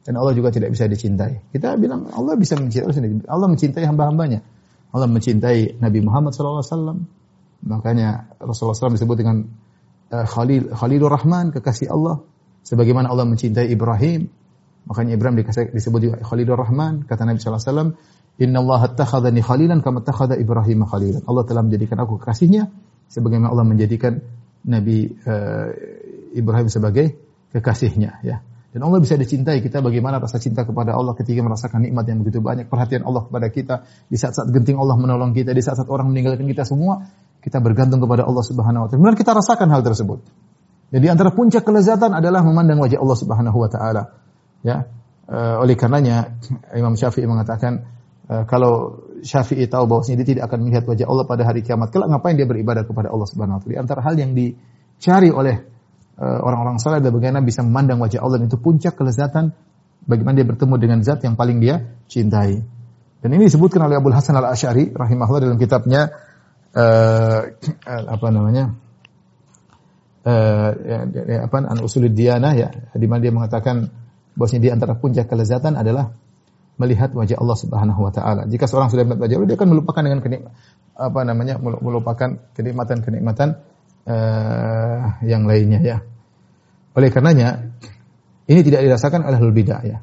dan 0.04 0.14
Allah 0.16 0.32
juga 0.32 0.48
tidak 0.48 0.72
bisa 0.72 0.88
dicintai. 0.88 1.52
Kita 1.52 1.76
bilang 1.76 2.08
Allah 2.12 2.34
bisa 2.34 2.56
mencintai. 2.56 3.28
Allah 3.28 3.48
mencintai 3.48 3.84
hamba-hambanya. 3.84 4.40
Allah 4.88 5.08
mencintai 5.08 5.80
Nabi 5.80 6.00
Muhammad 6.00 6.32
SAW. 6.32 7.04
Makanya 7.58 8.38
Rasulullah 8.40 8.78
SAW 8.78 8.96
disebut 8.96 9.16
dengan 9.18 9.44
uh, 10.14 10.24
Khalil, 10.24 10.72
Khalilur 10.72 11.12
Rahman, 11.12 11.52
kekasih 11.52 11.92
Allah. 11.92 12.24
Sebagaimana 12.64 13.12
Allah 13.12 13.28
mencintai 13.28 13.68
Ibrahim. 13.68 14.28
Makanya 14.88 15.20
Ibrahim 15.20 15.44
disebut 15.76 16.00
juga 16.00 16.16
Khalilur 16.24 16.56
Rahman. 16.56 17.04
Kata 17.04 17.28
Nabi 17.28 17.36
SAW, 17.42 17.92
Inna 18.38 18.62
Allah 18.62 18.94
khalilan 18.94 19.82
kama 19.82 20.00
attakhadha 20.00 20.38
Ibrahim 20.38 20.86
khalilan. 20.86 21.26
Allah 21.26 21.42
telah 21.44 21.62
menjadikan 21.66 21.98
aku 22.00 22.22
kekasihnya 22.22 22.70
sebagaimana 23.09 23.50
Allah 23.50 23.66
menjadikan 23.66 24.20
Nabi 24.68 25.09
uh, 25.24 25.68
Ibrahim 26.36 26.68
sebagai 26.68 27.16
kekasihnya 27.50 28.20
ya. 28.22 28.44
Dan 28.68 28.84
Allah 28.84 29.00
bisa 29.00 29.16
dicintai 29.16 29.64
kita 29.64 29.80
bagaimana 29.80 30.20
rasa 30.20 30.36
cinta 30.36 30.61
kepada 30.68 30.92
Allah 30.92 31.16
ketika 31.16 31.40
merasakan 31.40 31.88
nikmat 31.88 32.04
yang 32.04 32.20
begitu 32.20 32.44
banyak, 32.44 32.68
perhatian 32.68 33.00
Allah 33.09 33.24
kepada 33.24 33.48
kita, 33.48 33.74
di 34.12 34.20
saat-saat 34.20 34.52
genting 34.52 34.76
Allah 34.76 35.00
menolong 35.00 35.32
kita, 35.32 35.56
di 35.56 35.64
saat-saat 35.64 35.88
orang 35.88 36.12
meninggalkan 36.12 36.44
kita 36.44 36.68
semua, 36.68 37.00
kita 37.40 37.64
bergantung 37.64 38.04
kepada 38.04 38.28
Allah 38.28 38.44
Subhanahu 38.44 38.84
wa 38.84 38.88
taala. 38.92 39.00
Kemudian 39.00 39.16
kita 39.16 39.32
rasakan 39.32 39.72
hal 39.72 39.80
tersebut. 39.80 40.20
Jadi 40.92 41.06
antara 41.09 41.32
puncak 41.32 41.64
kelezatan 41.64 42.12
adalah 42.12 42.44
memandang 42.44 42.76
wajah 42.84 43.00
Allah 43.00 43.18
Subhanahu 43.18 43.56
wa 43.56 43.68
taala. 43.72 44.02
Ya. 44.61 44.84
Uh, 45.28 45.64
oleh 45.64 45.76
karenanya 45.76 46.36
Imam 46.72 46.96
Syafi'i 46.96 47.28
mengatakan 47.28 47.88
uh, 48.28 48.44
kalau 48.44 49.04
Syafi'i 49.24 49.66
tahu 49.66 49.90
bahwasanya 49.90 50.22
dia 50.22 50.28
tidak 50.36 50.52
akan 50.52 50.68
melihat 50.68 50.84
wajah 50.86 51.06
Allah 51.10 51.24
pada 51.26 51.42
hari 51.42 51.66
kiamat. 51.66 51.90
Kelak 51.90 52.08
ngapain 52.12 52.38
dia 52.38 52.46
beribadah 52.46 52.86
kepada 52.86 53.10
Allah 53.10 53.26
Subhanahu 53.26 53.58
wa 53.58 53.60
taala? 53.64 53.74
Di 53.74 53.78
antara 53.80 54.00
hal 54.04 54.14
yang 54.14 54.30
dicari 54.36 55.32
oleh 55.34 55.56
uh, 56.20 56.38
orang-orang 56.44 56.78
saleh 56.78 57.02
adalah 57.02 57.18
bagaimana 57.18 57.42
bisa 57.42 57.66
memandang 57.66 57.98
wajah 57.98 58.22
Allah 58.22 58.38
itu 58.38 58.60
puncak 58.60 58.94
kelezatan 58.94 59.56
bagaimana 60.06 60.38
dia 60.38 60.46
bertemu 60.46 60.74
dengan 60.78 60.98
zat 61.02 61.24
yang 61.26 61.34
paling 61.34 61.58
dia 61.58 61.82
cintai. 62.06 62.62
Dan 63.18 63.34
ini 63.34 63.50
disebutkan 63.50 63.82
oleh 63.82 63.98
Abu 63.98 64.14
Hasan 64.14 64.38
Al-Asy'ari 64.38 64.94
rahimahullah 64.94 65.42
dalam 65.42 65.58
kitabnya 65.58 66.14
uh, 66.78 67.40
apa 67.86 68.28
namanya? 68.30 68.78
Uh, 70.28 70.70
ya, 70.84 70.98
ya, 71.08 71.38
apa 71.48 71.56
an 71.64 71.80
usulid 71.80 72.12
ya 72.12 72.36
di 72.92 73.06
mana 73.08 73.20
dia 73.22 73.32
mengatakan 73.32 73.88
bahwasanya 74.36 74.62
di 74.62 74.70
antara 74.70 74.92
puncak 74.94 75.24
kelezatan 75.24 75.72
adalah 75.74 76.12
melihat 76.78 77.10
wajah 77.10 77.36
Allah 77.42 77.58
Subhanahu 77.58 78.00
wa 78.00 78.12
taala. 78.14 78.46
Jika 78.46 78.70
seorang 78.70 78.88
sudah 78.88 79.02
melihat 79.02 79.20
wajah 79.26 79.34
Allah, 79.42 79.48
dia 79.50 79.56
akan 79.58 79.68
melupakan 79.74 80.02
dengan 80.02 80.20
kenik 80.22 80.40
apa 80.94 81.20
namanya? 81.26 81.54
melupakan 81.58 82.28
kenikmatan-kenikmatan 82.54 83.48
uh, 84.06 85.02
yang 85.26 85.44
lainnya 85.44 85.82
ya. 85.82 85.98
Oleh 86.94 87.10
karenanya 87.10 87.74
ini 88.48 88.60
tidak 88.62 88.86
dirasakan 88.86 89.26
oleh 89.26 89.36
ahlul 89.36 89.54
bidah 89.54 89.82
ya. 89.82 89.98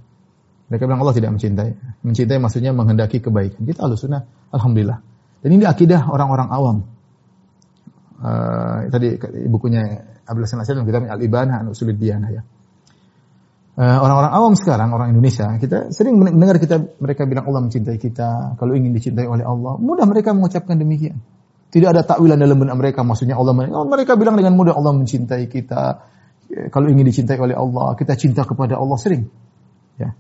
Mereka 0.69 0.83
bilang 0.85 1.01
Allah 1.01 1.15
tidak 1.15 1.31
mencintai. 1.33 2.01
Mencintai 2.03 2.37
maksudnya 2.41 2.71
menghendaki 2.75 3.21
kebaikan. 3.21 3.63
Kita 3.63 3.85
ahlu 3.85 3.95
sunnah, 3.95 4.25
alhamdulillah. 4.49 4.99
Dan 5.45 5.49
ini 5.55 5.63
akidah 5.65 6.09
orang-orang 6.09 6.49
awam. 6.49 6.77
Uh, 8.15 8.89
tadi 8.89 9.19
bukunya 9.45 9.83
Abdul 10.25 10.47
Hasan 10.47 10.63
Asyad 10.63 10.81
kitabnya 10.81 11.13
Al-Ibanah 11.13 11.61
an 11.61 11.65
Usulid 11.69 12.01
Diyanah 12.01 12.29
ya. 12.33 12.41
Eh, 13.75 13.83
orang-orang 13.83 14.31
awam 14.31 14.53
sekarang, 14.55 14.95
orang 14.95 15.11
Indonesia, 15.11 15.51
kita 15.59 15.91
sering 15.91 16.15
mendengar 16.15 16.55
kita 16.63 16.95
mereka 16.95 17.27
bilang 17.27 17.43
Allah 17.43 17.67
mencintai 17.67 17.99
kita, 17.99 18.55
kalau 18.55 18.71
ingin 18.71 18.95
dicintai 18.95 19.27
oleh 19.27 19.43
Allah, 19.43 19.75
mudah 19.75 20.07
mereka 20.07 20.31
mengucapkan 20.31 20.79
demikian. 20.79 21.19
Tidak 21.75 21.91
ada 21.91 22.07
takwilan 22.07 22.39
dalam 22.39 22.55
benak 22.55 22.79
mereka. 22.79 23.03
Maksudnya 23.03 23.35
Allah 23.35 23.51
oh, 23.51 23.83
mereka 23.83 24.15
bilang 24.15 24.39
dengan 24.39 24.55
mudah 24.55 24.79
Allah 24.79 24.95
mencintai 24.95 25.51
kita. 25.51 26.07
Ya, 26.47 26.71
Kalau 26.71 26.87
ingin 26.87 27.03
dicintai 27.03 27.35
oleh 27.35 27.51
Allah, 27.51 27.99
kita 27.99 28.15
cinta 28.15 28.47
kepada 28.47 28.79
Allah 28.79 28.95
sering. 28.95 29.27
Ya. 29.99 30.15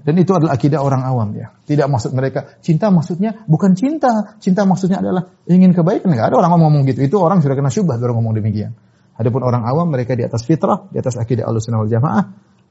Dan 0.00 0.16
itu 0.16 0.32
adalah 0.32 0.56
akidah 0.56 0.80
orang 0.80 1.04
awam 1.04 1.36
ya. 1.36 1.52
Tidak 1.68 1.84
maksud 1.84 2.16
mereka 2.16 2.56
cinta 2.64 2.88
maksudnya 2.88 3.44
bukan 3.44 3.76
cinta. 3.76 4.40
Cinta 4.40 4.64
maksudnya 4.64 5.04
adalah 5.04 5.28
ingin 5.44 5.76
kebaikan. 5.76 6.16
Enggak 6.16 6.32
ada 6.32 6.40
orang 6.40 6.56
ngomong 6.56 6.88
gitu. 6.88 7.04
Itu 7.04 7.20
orang 7.20 7.44
sudah 7.44 7.60
kena 7.60 7.68
syubhat 7.68 8.00
baru 8.00 8.16
ngomong 8.16 8.40
demikian. 8.40 8.72
Adapun 9.20 9.44
orang 9.44 9.68
awam 9.68 9.92
mereka 9.92 10.16
di 10.16 10.24
atas 10.24 10.48
fitrah, 10.48 10.88
di 10.88 10.96
atas 10.96 11.20
akidah 11.20 11.44
Ahlussunnah 11.44 11.84
wal 11.84 11.92
Jamaah, 11.92 12.24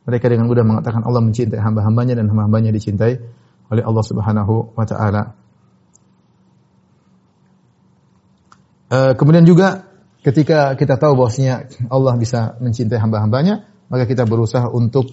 mereka 0.08 0.32
dengan 0.32 0.48
mudah 0.48 0.64
mengatakan 0.64 1.04
Allah 1.04 1.22
mencintai 1.24 1.60
hamba-hambanya 1.60 2.16
dan 2.16 2.32
hamba-hambanya 2.32 2.72
dicintai 2.72 3.20
oleh 3.70 3.84
Allah 3.86 4.04
Subhanahu 4.06 4.74
wa 4.74 4.86
taala. 4.88 5.24
Uh, 8.90 9.14
kemudian 9.14 9.46
juga 9.46 9.86
ketika 10.26 10.74
kita 10.74 10.98
tahu 10.98 11.14
bahwasanya 11.14 11.70
Allah 11.94 12.18
bisa 12.18 12.58
mencintai 12.58 12.98
hamba-hambanya, 12.98 13.70
maka 13.88 14.10
kita 14.10 14.26
berusaha 14.26 14.66
untuk 14.66 15.10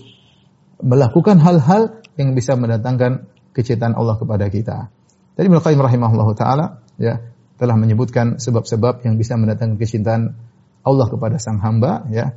melakukan 0.80 1.40
hal-hal 1.40 2.00
yang 2.16 2.32
bisa 2.32 2.56
mendatangkan 2.56 3.28
kecintaan 3.52 3.92
Allah 3.96 4.16
kepada 4.16 4.48
kita. 4.48 4.88
Tadi 5.36 5.44
Ibnu 5.44 5.60
Qayyim 5.60 5.80
rahimahullah 5.80 6.28
taala 6.32 6.66
ya 6.96 7.20
telah 7.56 7.76
menyebutkan 7.76 8.36
sebab-sebab 8.40 9.04
yang 9.04 9.16
bisa 9.20 9.36
mendatangkan 9.36 9.76
kecintaan 9.80 10.36
Allah 10.84 11.06
kepada 11.08 11.36
sang 11.36 11.60
hamba 11.60 12.08
ya. 12.08 12.32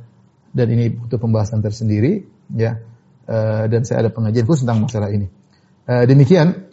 Dan 0.50 0.66
ini 0.74 0.90
butuh 0.90 1.22
pembahasan 1.22 1.62
tersendiri 1.62 2.26
ya. 2.54 2.80
Uh, 3.30 3.70
dan 3.70 3.86
saya 3.86 4.06
ada 4.06 4.10
pengajian 4.10 4.42
khusus 4.46 4.66
tentang 4.66 4.82
masalah 4.82 5.10
ini. 5.14 5.30
Uh, 5.86 6.02
demikian 6.06 6.66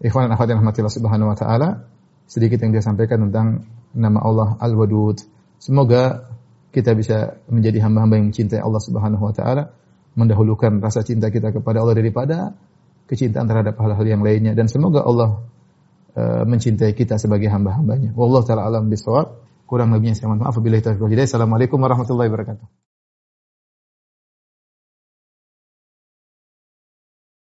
ikhwan 0.00 0.26
dan 0.28 0.32
akhwat 0.34 0.48
yang 0.48 0.64
rahmatillah 0.64 0.92
subhanahu 0.92 1.28
wa 1.28 1.36
taala 1.36 1.92
sedikit 2.32 2.64
yang 2.64 2.72
dia 2.72 2.80
sampaikan 2.80 3.28
tentang 3.28 3.68
nama 3.92 4.18
Allah 4.24 4.48
Al-Wadud. 4.56 5.20
Semoga 5.60 6.32
kita 6.72 6.96
bisa 6.96 7.36
menjadi 7.52 7.84
hamba-hamba 7.84 8.16
yang 8.16 8.32
mencintai 8.32 8.64
Allah 8.64 8.80
Subhanahu 8.80 9.28
wa 9.28 9.34
taala, 9.36 9.76
mendahulukan 10.16 10.80
rasa 10.80 11.04
cinta 11.04 11.28
kita 11.28 11.52
kepada 11.52 11.84
Allah 11.84 11.92
daripada 11.92 12.56
kecintaan 13.04 13.44
terhadap 13.44 13.76
hal-hal 13.76 14.06
yang 14.08 14.24
lainnya 14.24 14.56
dan 14.56 14.72
semoga 14.72 15.04
Allah 15.04 15.44
uh, 16.16 16.44
mencintai 16.48 16.96
kita 16.96 17.20
sebagai 17.20 17.52
hamba-hambanya. 17.52 18.16
Wallahu 18.16 18.48
taala 18.48 18.64
alam 18.64 18.88
bisawab. 18.88 19.44
Kurang 19.68 19.92
lebihnya 19.92 20.16
saya 20.16 20.32
mohon 20.32 20.44
maaf. 20.44 20.56
Wabillahi 20.56 20.84
taufiq 20.84 21.16
Assalamualaikum 21.16 21.80
warahmatullahi 21.80 22.28
wabarakatuh. 22.28 22.91